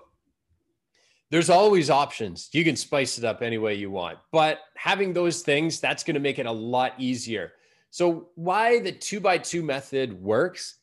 there's 1.30 1.50
always 1.50 1.90
options. 1.90 2.50
You 2.52 2.64
can 2.64 2.76
spice 2.76 3.18
it 3.18 3.24
up 3.24 3.42
any 3.42 3.58
way 3.58 3.76
you 3.76 3.92
want, 3.92 4.18
but 4.32 4.60
having 4.76 5.14
those 5.14 5.42
things, 5.42 5.80
that's 5.80 6.04
going 6.04 6.16
to 6.16 6.20
make 6.20 6.40
it 6.40 6.46
a 6.46 6.52
lot 6.52 6.94
easier. 6.98 7.54
So, 7.92 8.30
why 8.36 8.80
the 8.80 8.92
two 8.92 9.20
by 9.20 9.40
two 9.40 9.64
method 9.64 10.22
works, 10.22 10.76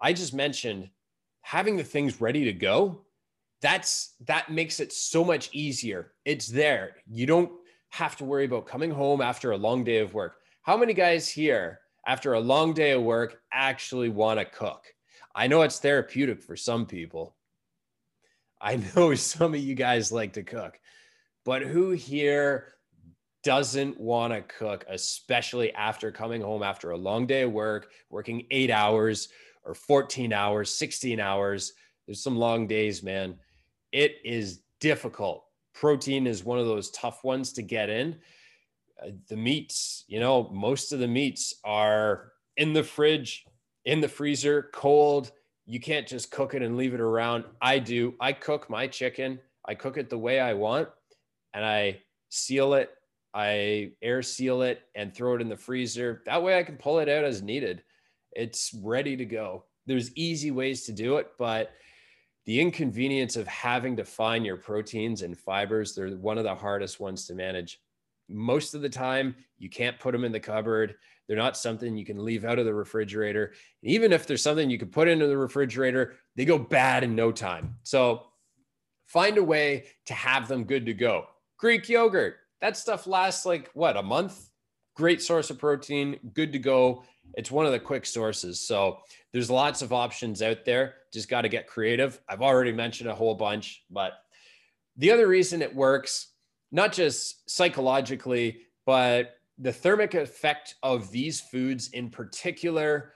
I 0.00 0.14
just 0.14 0.32
mentioned 0.32 0.88
having 1.42 1.76
the 1.76 1.84
things 1.84 2.20
ready 2.20 2.44
to 2.44 2.52
go. 2.52 3.02
That's 3.62 4.14
that 4.26 4.50
makes 4.50 4.80
it 4.80 4.92
so 4.92 5.24
much 5.24 5.50
easier. 5.52 6.12
It's 6.24 6.48
there. 6.48 6.96
You 7.10 7.26
don't 7.26 7.50
have 7.90 8.16
to 8.16 8.24
worry 8.24 8.44
about 8.44 8.66
coming 8.66 8.90
home 8.90 9.20
after 9.20 9.52
a 9.52 9.56
long 9.56 9.84
day 9.84 9.98
of 9.98 10.14
work. 10.14 10.36
How 10.62 10.76
many 10.76 10.94
guys 10.94 11.28
here, 11.28 11.80
after 12.06 12.34
a 12.34 12.40
long 12.40 12.74
day 12.74 12.92
of 12.92 13.02
work, 13.02 13.40
actually 13.52 14.08
want 14.08 14.38
to 14.38 14.44
cook? 14.44 14.84
I 15.34 15.46
know 15.46 15.62
it's 15.62 15.78
therapeutic 15.78 16.42
for 16.42 16.56
some 16.56 16.86
people. 16.86 17.36
I 18.60 18.76
know 18.96 19.14
some 19.14 19.54
of 19.54 19.60
you 19.60 19.74
guys 19.74 20.12
like 20.12 20.34
to 20.34 20.42
cook, 20.42 20.78
but 21.44 21.62
who 21.62 21.92
here 21.92 22.74
doesn't 23.44 24.00
want 24.00 24.32
to 24.32 24.42
cook, 24.42 24.84
especially 24.88 25.72
after 25.72 26.10
coming 26.10 26.40
home 26.40 26.62
after 26.62 26.90
a 26.90 26.96
long 26.96 27.26
day 27.26 27.42
of 27.42 27.52
work, 27.52 27.90
working 28.10 28.44
eight 28.50 28.70
hours 28.70 29.28
or 29.64 29.74
14 29.74 30.32
hours, 30.32 30.74
16 30.74 31.20
hours? 31.20 31.72
There's 32.06 32.22
some 32.22 32.36
long 32.36 32.66
days, 32.66 33.02
man. 33.02 33.38
It 33.96 34.18
is 34.24 34.60
difficult 34.80 35.46
protein 35.76 36.26
is 36.26 36.44
one 36.44 36.58
of 36.58 36.66
those 36.66 36.90
tough 36.90 37.22
ones 37.22 37.52
to 37.52 37.62
get 37.62 37.90
in. 37.90 38.16
Uh, 39.02 39.10
the 39.28 39.36
meats, 39.36 40.04
you 40.08 40.18
know, 40.18 40.48
most 40.50 40.92
of 40.92 40.98
the 40.98 41.06
meats 41.06 41.54
are 41.64 42.32
in 42.56 42.72
the 42.72 42.82
fridge, 42.82 43.44
in 43.84 44.00
the 44.00 44.08
freezer, 44.08 44.70
cold. 44.72 45.32
You 45.66 45.78
can't 45.78 46.06
just 46.06 46.30
cook 46.30 46.54
it 46.54 46.62
and 46.62 46.76
leave 46.76 46.94
it 46.94 47.00
around. 47.00 47.44
I 47.60 47.78
do. 47.78 48.14
I 48.20 48.32
cook 48.32 48.70
my 48.70 48.86
chicken. 48.86 49.38
I 49.66 49.74
cook 49.74 49.98
it 49.98 50.08
the 50.08 50.18
way 50.18 50.40
I 50.40 50.54
want. 50.54 50.88
and 51.52 51.64
I 51.64 52.00
seal 52.28 52.74
it. 52.74 52.90
I 53.34 53.92
air 54.02 54.22
seal 54.22 54.62
it 54.62 54.82
and 54.94 55.14
throw 55.14 55.34
it 55.34 55.42
in 55.42 55.48
the 55.48 55.56
freezer. 55.56 56.22
That 56.24 56.42
way 56.42 56.58
I 56.58 56.62
can 56.62 56.76
pull 56.76 57.00
it 57.00 57.08
out 57.08 57.24
as 57.24 57.42
needed. 57.42 57.82
It's 58.32 58.74
ready 58.82 59.16
to 59.16 59.24
go. 59.26 59.64
There's 59.86 60.14
easy 60.16 60.50
ways 60.50 60.84
to 60.84 60.92
do 60.92 61.16
it, 61.16 61.28
but 61.38 61.72
the 62.46 62.60
inconvenience 62.60 63.36
of 63.36 63.46
having 63.48 63.96
to 63.96 64.04
find 64.04 64.46
your 64.46 64.56
proteins 64.56 65.22
and 65.22 65.36
fibers, 65.36 65.94
they're 65.94 66.10
one 66.10 66.38
of 66.38 66.44
the 66.44 66.54
hardest 66.54 67.00
ones 67.00 67.26
to 67.26 67.34
manage. 67.34 67.80
Most 68.28 68.74
of 68.74 68.82
the 68.82 68.88
time, 68.88 69.34
you 69.58 69.68
can't 69.68 69.98
put 69.98 70.12
them 70.12 70.24
in 70.24 70.32
the 70.32 70.40
cupboard. 70.40 70.94
They're 71.26 71.36
not 71.36 71.56
something 71.56 71.96
you 71.96 72.04
can 72.04 72.24
leave 72.24 72.44
out 72.44 72.58
of 72.58 72.64
the 72.64 72.74
refrigerator. 72.74 73.52
even 73.82 74.12
if 74.12 74.26
there's 74.26 74.42
something 74.42 74.70
you 74.70 74.78
can 74.78 74.88
put 74.88 75.08
into 75.08 75.26
the 75.26 75.36
refrigerator, 75.36 76.14
they 76.36 76.44
go 76.44 76.58
bad 76.58 77.02
in 77.02 77.16
no 77.16 77.32
time. 77.32 77.76
So 77.82 78.26
find 79.06 79.38
a 79.38 79.44
way 79.44 79.86
to 80.06 80.14
have 80.14 80.46
them 80.46 80.64
good 80.64 80.86
to 80.86 80.94
go. 80.94 81.26
Greek 81.58 81.88
yogurt, 81.88 82.36
that 82.60 82.76
stuff 82.76 83.06
lasts 83.06 83.44
like 83.44 83.70
what, 83.74 83.96
a 83.96 84.02
month? 84.02 84.50
Great 84.94 85.20
source 85.20 85.50
of 85.50 85.58
protein, 85.58 86.18
good 86.32 86.52
to 86.52 86.58
go. 86.58 87.04
It's 87.34 87.50
one 87.50 87.66
of 87.66 87.72
the 87.72 87.78
quick 87.78 88.06
sources. 88.06 88.60
So 88.60 88.98
there's 89.32 89.50
lots 89.50 89.82
of 89.82 89.92
options 89.92 90.42
out 90.42 90.64
there. 90.64 90.94
Just 91.12 91.28
got 91.28 91.42
to 91.42 91.48
get 91.48 91.66
creative. 91.66 92.20
I've 92.28 92.42
already 92.42 92.72
mentioned 92.72 93.10
a 93.10 93.14
whole 93.14 93.34
bunch, 93.34 93.84
but 93.90 94.12
the 94.96 95.10
other 95.10 95.28
reason 95.28 95.62
it 95.62 95.74
works, 95.74 96.28
not 96.72 96.92
just 96.92 97.48
psychologically, 97.50 98.62
but 98.86 99.34
the 99.58 99.72
thermic 99.72 100.14
effect 100.14 100.74
of 100.82 101.10
these 101.10 101.40
foods 101.40 101.88
in 101.88 102.10
particular 102.10 103.12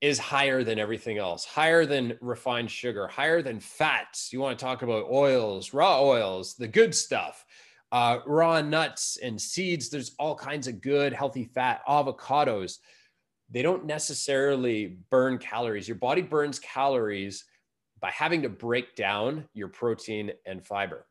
is 0.00 0.18
higher 0.18 0.62
than 0.62 0.78
everything 0.78 1.16
else, 1.16 1.46
higher 1.46 1.86
than 1.86 2.18
refined 2.20 2.70
sugar, 2.70 3.06
higher 3.06 3.40
than 3.40 3.58
fats. 3.58 4.32
You 4.32 4.40
want 4.40 4.58
to 4.58 4.62
talk 4.62 4.82
about 4.82 5.06
oils, 5.10 5.72
raw 5.72 6.02
oils, 6.02 6.56
the 6.56 6.68
good 6.68 6.94
stuff, 6.94 7.44
uh, 7.90 8.18
raw 8.26 8.60
nuts 8.60 9.16
and 9.22 9.40
seeds. 9.40 9.88
There's 9.88 10.14
all 10.18 10.34
kinds 10.34 10.68
of 10.68 10.82
good, 10.82 11.14
healthy 11.14 11.44
fat, 11.44 11.80
avocados. 11.88 12.78
They 13.50 13.62
don't 13.62 13.84
necessarily 13.84 14.98
burn 15.10 15.38
calories. 15.38 15.86
Your 15.88 15.96
body 15.96 16.22
burns 16.22 16.58
calories 16.58 17.44
by 18.00 18.10
having 18.10 18.42
to 18.42 18.48
break 18.48 18.96
down 18.96 19.48
your 19.54 19.68
protein 19.68 20.32
and 20.46 20.64
fiber. 20.64 21.06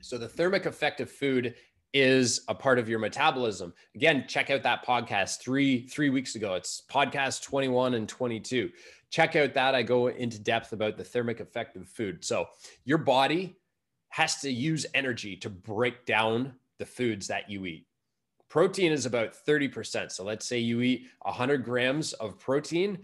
So 0.00 0.18
the 0.18 0.28
thermic 0.28 0.66
effect 0.66 1.00
of 1.00 1.10
food 1.10 1.54
is 1.92 2.40
a 2.48 2.54
part 2.54 2.78
of 2.78 2.88
your 2.88 2.98
metabolism. 2.98 3.72
Again, 3.94 4.24
check 4.26 4.50
out 4.50 4.64
that 4.64 4.84
podcast 4.84 5.40
three 5.40 5.86
three 5.86 6.10
weeks 6.10 6.34
ago. 6.34 6.54
It's 6.54 6.82
podcast 6.90 7.42
21 7.42 7.94
and 7.94 8.08
22. 8.08 8.70
Check 9.10 9.36
out 9.36 9.54
that. 9.54 9.76
I 9.76 9.82
go 9.82 10.08
into 10.08 10.40
depth 10.40 10.72
about 10.72 10.96
the 10.96 11.04
thermic 11.04 11.38
effect 11.38 11.76
of 11.76 11.88
food. 11.88 12.24
So 12.24 12.48
your 12.84 12.98
body 12.98 13.56
has 14.08 14.40
to 14.40 14.50
use 14.50 14.86
energy 14.92 15.36
to 15.36 15.48
break 15.48 16.04
down 16.04 16.54
the 16.78 16.86
foods 16.86 17.28
that 17.28 17.48
you 17.48 17.64
eat. 17.64 17.86
Protein 18.48 18.92
is 18.92 19.06
about 19.06 19.34
30%. 19.46 20.12
So 20.12 20.24
let's 20.24 20.46
say 20.46 20.58
you 20.58 20.80
eat 20.80 21.06
100 21.22 21.64
grams 21.64 22.12
of 22.14 22.38
protein. 22.38 22.98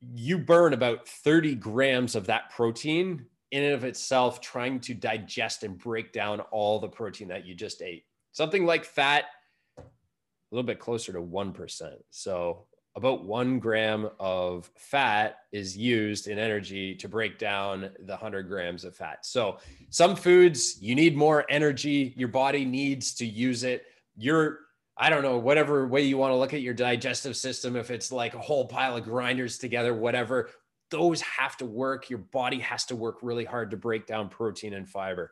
You 0.00 0.38
burn 0.38 0.72
about 0.72 1.06
30 1.06 1.56
grams 1.56 2.14
of 2.14 2.26
that 2.26 2.50
protein 2.50 3.26
in 3.50 3.64
and 3.64 3.74
of 3.74 3.84
itself 3.84 4.40
trying 4.40 4.80
to 4.80 4.94
digest 4.94 5.62
and 5.62 5.78
break 5.78 6.12
down 6.12 6.40
all 6.52 6.78
the 6.78 6.88
protein 6.88 7.28
that 7.28 7.46
you 7.46 7.54
just 7.54 7.82
ate. 7.82 8.04
Something 8.32 8.66
like 8.66 8.84
fat, 8.84 9.24
a 9.78 9.82
little 10.50 10.66
bit 10.66 10.78
closer 10.78 11.12
to 11.12 11.20
1%. 11.20 11.92
So, 12.10 12.66
about 12.98 13.24
one 13.24 13.58
gram 13.58 14.10
of 14.20 14.70
fat 14.76 15.38
is 15.52 15.76
used 15.76 16.28
in 16.28 16.38
energy 16.38 16.94
to 16.96 17.08
break 17.08 17.38
down 17.38 17.90
the 18.00 18.12
100 18.12 18.48
grams 18.48 18.84
of 18.84 18.94
fat. 18.94 19.24
So, 19.24 19.58
some 19.88 20.14
foods 20.14 20.76
you 20.82 20.94
need 20.94 21.16
more 21.16 21.46
energy, 21.48 22.12
your 22.16 22.28
body 22.28 22.64
needs 22.64 23.14
to 23.14 23.26
use 23.26 23.62
it. 23.64 23.86
You're 24.16 24.58
I 25.00 25.10
don't 25.10 25.22
know, 25.22 25.38
whatever 25.38 25.86
way 25.86 26.02
you 26.02 26.18
want 26.18 26.32
to 26.32 26.36
look 26.36 26.52
at 26.52 26.60
your 26.60 26.74
digestive 26.74 27.36
system, 27.36 27.76
if 27.76 27.92
it's 27.92 28.10
like 28.10 28.34
a 28.34 28.40
whole 28.40 28.66
pile 28.66 28.96
of 28.96 29.04
grinders 29.04 29.56
together, 29.56 29.94
whatever, 29.94 30.50
those 30.90 31.20
have 31.20 31.56
to 31.58 31.64
work. 31.64 32.10
Your 32.10 32.18
body 32.18 32.58
has 32.58 32.84
to 32.86 32.96
work 32.96 33.18
really 33.22 33.44
hard 33.44 33.70
to 33.70 33.76
break 33.76 34.06
down 34.06 34.28
protein 34.28 34.74
and 34.74 34.88
fiber. 34.88 35.30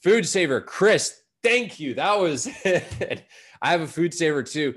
Food 0.00 0.26
saver, 0.26 0.60
Chris, 0.60 1.22
thank 1.42 1.80
you. 1.80 1.94
That 1.94 2.20
was. 2.20 2.48
I 2.64 3.70
have 3.72 3.80
a 3.80 3.88
food 3.88 4.14
saver 4.14 4.44
too. 4.44 4.74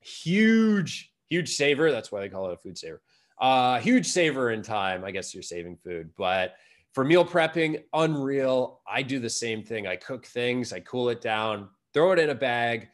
Huge, 0.00 1.12
huge 1.28 1.54
saver. 1.54 1.90
That's 1.90 2.10
why 2.10 2.20
they 2.20 2.28
call 2.28 2.48
it 2.50 2.54
a 2.54 2.56
food 2.56 2.78
saver. 2.78 3.02
Uh, 3.40 3.78
huge 3.78 4.06
saver 4.06 4.50
in 4.50 4.62
time. 4.62 5.04
I 5.04 5.10
guess 5.10 5.32
you're 5.32 5.42
saving 5.42 5.76
food, 5.76 6.10
but 6.16 6.54
for 6.92 7.04
meal 7.04 7.24
prepping, 7.24 7.82
unreal. 7.92 8.80
I 8.86 9.02
do 9.02 9.20
the 9.20 9.30
same 9.30 9.62
thing. 9.62 9.86
I 9.86 9.96
cook 9.96 10.26
things, 10.26 10.72
I 10.72 10.80
cool 10.80 11.10
it 11.10 11.20
down, 11.20 11.68
throw 11.94 12.12
it 12.12 12.18
in 12.18 12.30
a 12.30 12.34
bag, 12.34 12.88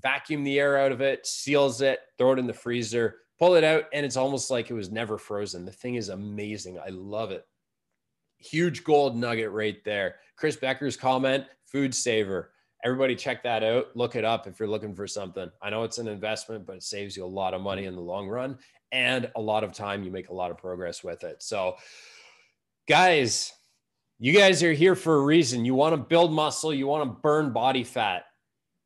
vacuum 0.00 0.44
the 0.44 0.58
air 0.58 0.78
out 0.78 0.92
of 0.92 1.00
it, 1.00 1.26
seals 1.26 1.82
it, 1.82 2.00
throw 2.16 2.32
it 2.32 2.38
in 2.38 2.46
the 2.46 2.54
freezer 2.54 3.16
pull 3.38 3.54
it 3.54 3.64
out 3.64 3.84
and 3.92 4.04
it's 4.04 4.16
almost 4.16 4.50
like 4.50 4.70
it 4.70 4.74
was 4.74 4.90
never 4.90 5.16
frozen. 5.16 5.64
The 5.64 5.72
thing 5.72 5.94
is 5.94 6.08
amazing. 6.08 6.78
I 6.78 6.88
love 6.88 7.30
it. 7.30 7.46
Huge 8.38 8.84
gold 8.84 9.16
nugget 9.16 9.50
right 9.50 9.82
there. 9.84 10.16
Chris 10.36 10.56
Becker's 10.56 10.96
comment, 10.96 11.44
food 11.64 11.94
saver. 11.94 12.52
Everybody 12.84 13.16
check 13.16 13.42
that 13.42 13.62
out. 13.62 13.88
Look 13.94 14.14
it 14.14 14.24
up 14.24 14.46
if 14.46 14.60
you're 14.60 14.68
looking 14.68 14.94
for 14.94 15.06
something. 15.06 15.50
I 15.60 15.70
know 15.70 15.82
it's 15.82 15.98
an 15.98 16.08
investment, 16.08 16.66
but 16.66 16.76
it 16.76 16.82
saves 16.82 17.16
you 17.16 17.24
a 17.24 17.26
lot 17.26 17.54
of 17.54 17.60
money 17.60 17.86
in 17.86 17.94
the 17.94 18.00
long 18.00 18.28
run 18.28 18.58
and 18.92 19.30
a 19.36 19.40
lot 19.40 19.64
of 19.64 19.72
time. 19.72 20.02
You 20.02 20.10
make 20.10 20.28
a 20.28 20.34
lot 20.34 20.50
of 20.50 20.58
progress 20.58 21.02
with 21.02 21.24
it. 21.24 21.42
So, 21.42 21.76
guys, 22.88 23.52
you 24.18 24.32
guys 24.32 24.62
are 24.62 24.72
here 24.72 24.94
for 24.94 25.16
a 25.16 25.22
reason. 25.22 25.64
You 25.64 25.74
want 25.74 25.94
to 25.94 25.96
build 25.96 26.32
muscle, 26.32 26.72
you 26.74 26.86
want 26.86 27.08
to 27.08 27.20
burn 27.20 27.52
body 27.52 27.84
fat. 27.84 28.24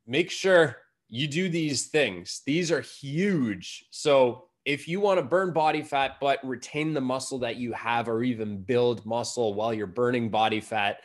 Make 0.07 0.31
sure 0.31 0.77
you 1.09 1.29
do 1.29 1.49
these 1.49 1.89
things. 1.89 2.43
These 2.47 2.73
are 2.73 2.81
huge. 2.81 3.85
So 3.91 4.47
if 4.65 4.89
you 4.89 5.01
want 5.01 5.19
to 5.19 5.25
burn 5.25 5.53
body 5.53 5.83
fat, 5.83 6.17
but 6.21 6.39
retain 6.43 6.95
the 6.95 7.01
muscle 7.01 7.39
that 7.41 7.57
you 7.57 7.73
have, 7.73 8.09
or 8.09 8.23
even 8.23 8.63
build 8.63 9.05
muscle 9.05 9.55
while 9.55 9.75
you're 9.75 9.87
burning 9.87 10.31
body 10.31 10.61
fat, 10.61 11.01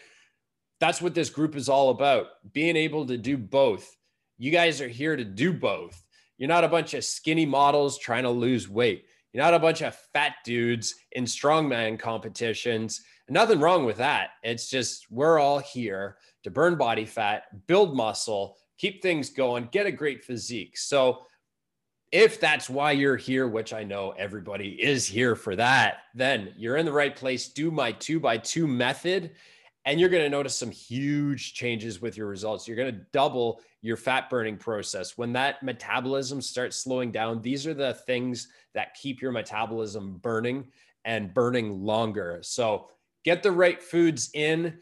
that's 0.79 1.01
what 1.01 1.15
this 1.15 1.29
group 1.29 1.55
is 1.55 1.69
all 1.69 1.89
about 1.89 2.27
being 2.53 2.75
able 2.75 3.05
to 3.07 3.17
do 3.17 3.37
both. 3.37 3.95
You 4.37 4.51
guys 4.51 4.81
are 4.81 4.87
here 4.87 5.15
to 5.15 5.25
do 5.25 5.51
both. 5.51 6.03
You're 6.37 6.49
not 6.49 6.63
a 6.63 6.69
bunch 6.69 6.93
of 6.93 7.03
skinny 7.03 7.45
models 7.45 7.97
trying 7.97 8.23
to 8.23 8.29
lose 8.29 8.69
weight. 8.69 9.05
You're 9.33 9.43
not 9.43 9.55
a 9.55 9.59
bunch 9.59 9.81
of 9.81 9.95
fat 10.13 10.35
dudes 10.45 10.95
in 11.11 11.25
strongman 11.25 11.99
competitions. 11.99 13.01
Nothing 13.29 13.59
wrong 13.59 13.85
with 13.85 13.97
that. 13.97 14.31
It's 14.43 14.69
just 14.69 15.09
we're 15.11 15.39
all 15.39 15.59
here 15.59 16.17
to 16.43 16.51
burn 16.51 16.75
body 16.75 17.05
fat, 17.05 17.43
build 17.67 17.95
muscle, 17.95 18.57
keep 18.77 19.01
things 19.01 19.29
going, 19.29 19.69
get 19.71 19.85
a 19.85 19.91
great 19.91 20.23
physique. 20.23 20.77
So, 20.77 21.23
if 22.09 22.39
that's 22.39 22.69
why 22.69 22.93
you're 22.93 23.17
here, 23.17 23.49
which 23.49 23.73
I 23.73 23.83
know 23.83 24.13
everybody 24.17 24.81
is 24.81 25.05
here 25.05 25.35
for 25.35 25.57
that, 25.57 26.03
then 26.15 26.53
you're 26.55 26.77
in 26.77 26.85
the 26.85 26.91
right 26.93 27.13
place. 27.13 27.49
Do 27.49 27.69
my 27.69 27.91
two 27.91 28.17
by 28.17 28.37
two 28.37 28.65
method, 28.65 29.31
and 29.87 29.99
you're 29.99 30.09
going 30.09 30.23
to 30.23 30.29
notice 30.29 30.55
some 30.55 30.69
huge 30.69 31.55
changes 31.55 31.99
with 31.99 32.15
your 32.15 32.27
results. 32.27 32.67
You're 32.67 32.77
going 32.77 32.93
to 32.93 33.01
double 33.11 33.61
your 33.81 33.97
fat 33.97 34.29
burning 34.29 34.57
process. 34.57 35.17
When 35.17 35.33
that 35.33 35.63
metabolism 35.63 36.41
starts 36.41 36.77
slowing 36.77 37.11
down, 37.11 37.41
these 37.41 37.65
are 37.65 37.73
the 37.73 37.95
things 37.95 38.49
that 38.75 38.93
keep 38.93 39.21
your 39.21 39.31
metabolism 39.31 40.17
burning 40.17 40.67
and 41.05 41.33
burning 41.33 41.81
longer. 41.81 42.39
So, 42.43 42.89
get 43.23 43.41
the 43.41 43.51
right 43.51 43.81
foods 43.81 44.29
in 44.35 44.77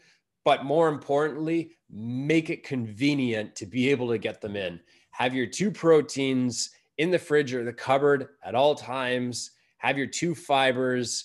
but 0.46 0.64
more 0.64 0.88
importantly, 0.88 1.72
make 1.90 2.50
it 2.50 2.62
convenient 2.62 3.56
to 3.56 3.66
be 3.66 3.90
able 3.90 4.08
to 4.10 4.16
get 4.16 4.40
them 4.40 4.54
in. 4.54 4.78
Have 5.10 5.34
your 5.34 5.48
two 5.48 5.72
proteins 5.72 6.70
in 6.98 7.10
the 7.10 7.18
fridge 7.18 7.52
or 7.52 7.64
the 7.64 7.72
cupboard 7.72 8.28
at 8.44 8.54
all 8.54 8.76
times. 8.76 9.50
Have 9.78 9.98
your 9.98 10.06
two 10.06 10.36
fibers, 10.36 11.24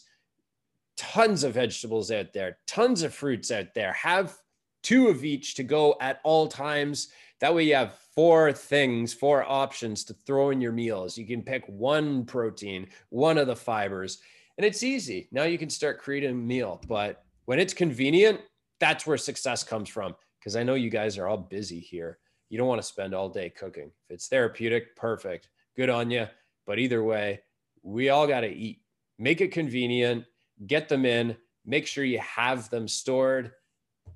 tons 1.01 1.43
of 1.43 1.55
vegetables 1.55 2.11
out 2.11 2.31
there, 2.31 2.59
tons 2.67 3.01
of 3.01 3.11
fruits 3.11 3.49
out 3.49 3.73
there. 3.73 3.91
Have 3.93 4.37
two 4.83 5.07
of 5.07 5.25
each 5.25 5.55
to 5.55 5.63
go 5.63 5.95
at 5.99 6.21
all 6.23 6.47
times. 6.47 7.09
That 7.39 7.55
way, 7.55 7.63
you 7.63 7.73
have 7.73 7.97
four 8.13 8.53
things, 8.53 9.11
four 9.11 9.43
options 9.43 10.03
to 10.05 10.13
throw 10.13 10.51
in 10.51 10.61
your 10.61 10.71
meals. 10.71 11.17
You 11.17 11.25
can 11.25 11.41
pick 11.41 11.65
one 11.65 12.23
protein, 12.23 12.87
one 13.09 13.39
of 13.39 13.47
the 13.47 13.55
fibers, 13.55 14.19
and 14.57 14.65
it's 14.65 14.83
easy. 14.83 15.27
Now 15.31 15.43
you 15.43 15.57
can 15.57 15.71
start 15.71 15.99
creating 15.99 16.29
a 16.29 16.35
meal. 16.35 16.79
But 16.87 17.23
when 17.45 17.57
it's 17.57 17.73
convenient, 17.73 18.39
that's 18.79 19.07
where 19.07 19.17
success 19.17 19.63
comes 19.63 19.89
from. 19.89 20.13
Because 20.39 20.55
I 20.55 20.61
know 20.61 20.75
you 20.75 20.91
guys 20.91 21.17
are 21.17 21.27
all 21.27 21.37
busy 21.37 21.79
here. 21.79 22.19
You 22.49 22.59
don't 22.59 22.67
want 22.67 22.81
to 22.81 22.87
spend 22.87 23.15
all 23.15 23.27
day 23.27 23.49
cooking. 23.49 23.91
If 24.07 24.15
it's 24.15 24.27
therapeutic, 24.27 24.95
perfect. 24.95 25.49
Good 25.75 25.89
on 25.89 26.11
you. 26.11 26.27
But 26.67 26.77
either 26.77 27.03
way, 27.03 27.39
we 27.81 28.09
all 28.09 28.27
got 28.27 28.41
to 28.41 28.49
eat. 28.49 28.81
Make 29.17 29.41
it 29.41 29.51
convenient, 29.51 30.25
get 30.67 30.89
them 30.89 31.05
in, 31.05 31.35
make 31.65 31.87
sure 31.87 32.03
you 32.03 32.19
have 32.19 32.69
them 32.69 32.87
stored. 32.87 33.51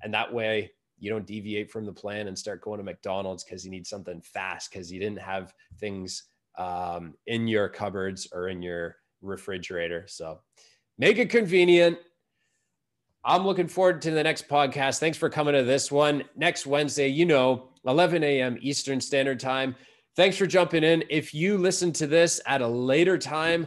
And 0.02 0.12
that 0.14 0.32
way, 0.32 0.72
you 0.98 1.10
don't 1.10 1.26
deviate 1.26 1.70
from 1.70 1.84
the 1.84 1.92
plan 1.92 2.28
and 2.28 2.38
start 2.38 2.62
going 2.62 2.78
to 2.78 2.84
McDonald's 2.84 3.44
because 3.44 3.64
you 3.64 3.70
need 3.70 3.86
something 3.86 4.20
fast 4.22 4.70
because 4.70 4.90
you 4.90 4.98
didn't 4.98 5.20
have 5.20 5.52
things 5.78 6.24
um, 6.58 7.14
in 7.26 7.46
your 7.46 7.68
cupboards 7.68 8.28
or 8.32 8.48
in 8.48 8.62
your 8.62 8.96
refrigerator. 9.20 10.06
So 10.08 10.40
make 10.98 11.18
it 11.18 11.28
convenient 11.28 11.98
I'm 13.28 13.44
looking 13.44 13.66
forward 13.66 14.02
to 14.02 14.12
the 14.12 14.22
next 14.22 14.46
podcast. 14.46 15.00
Thanks 15.00 15.18
for 15.18 15.28
coming 15.28 15.54
to 15.54 15.64
this 15.64 15.90
one. 15.90 16.22
Next 16.36 16.64
Wednesday, 16.64 17.08
you 17.08 17.24
know, 17.24 17.70
11 17.84 18.22
a.m. 18.22 18.56
Eastern 18.60 19.00
Standard 19.00 19.40
Time. 19.40 19.74
Thanks 20.14 20.36
for 20.36 20.46
jumping 20.46 20.84
in. 20.84 21.02
If 21.10 21.34
you 21.34 21.58
listen 21.58 21.92
to 21.94 22.06
this 22.06 22.40
at 22.46 22.62
a 22.62 22.68
later 22.68 23.18
time, 23.18 23.66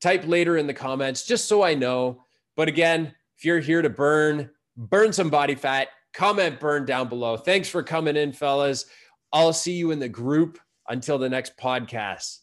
type 0.00 0.26
later 0.26 0.56
in 0.56 0.66
the 0.66 0.74
comments 0.74 1.26
just 1.26 1.46
so 1.46 1.62
I 1.62 1.74
know. 1.74 2.24
But 2.56 2.68
again, 2.68 3.14
if 3.38 3.44
you're 3.44 3.60
here 3.60 3.82
to 3.82 3.90
burn, 3.90 4.50
burn 4.76 5.12
some 5.12 5.30
body 5.30 5.54
fat, 5.54 5.88
comment 6.12 6.60
burn 6.60 6.84
down 6.84 7.08
below. 7.08 7.36
Thanks 7.36 7.68
for 7.68 7.82
coming 7.82 8.16
in, 8.16 8.32
fellas. 8.32 8.86
I'll 9.32 9.52
see 9.52 9.72
you 9.72 9.92
in 9.92 9.98
the 9.98 10.08
group 10.08 10.58
until 10.88 11.18
the 11.18 11.28
next 11.28 11.56
podcast. 11.56 12.40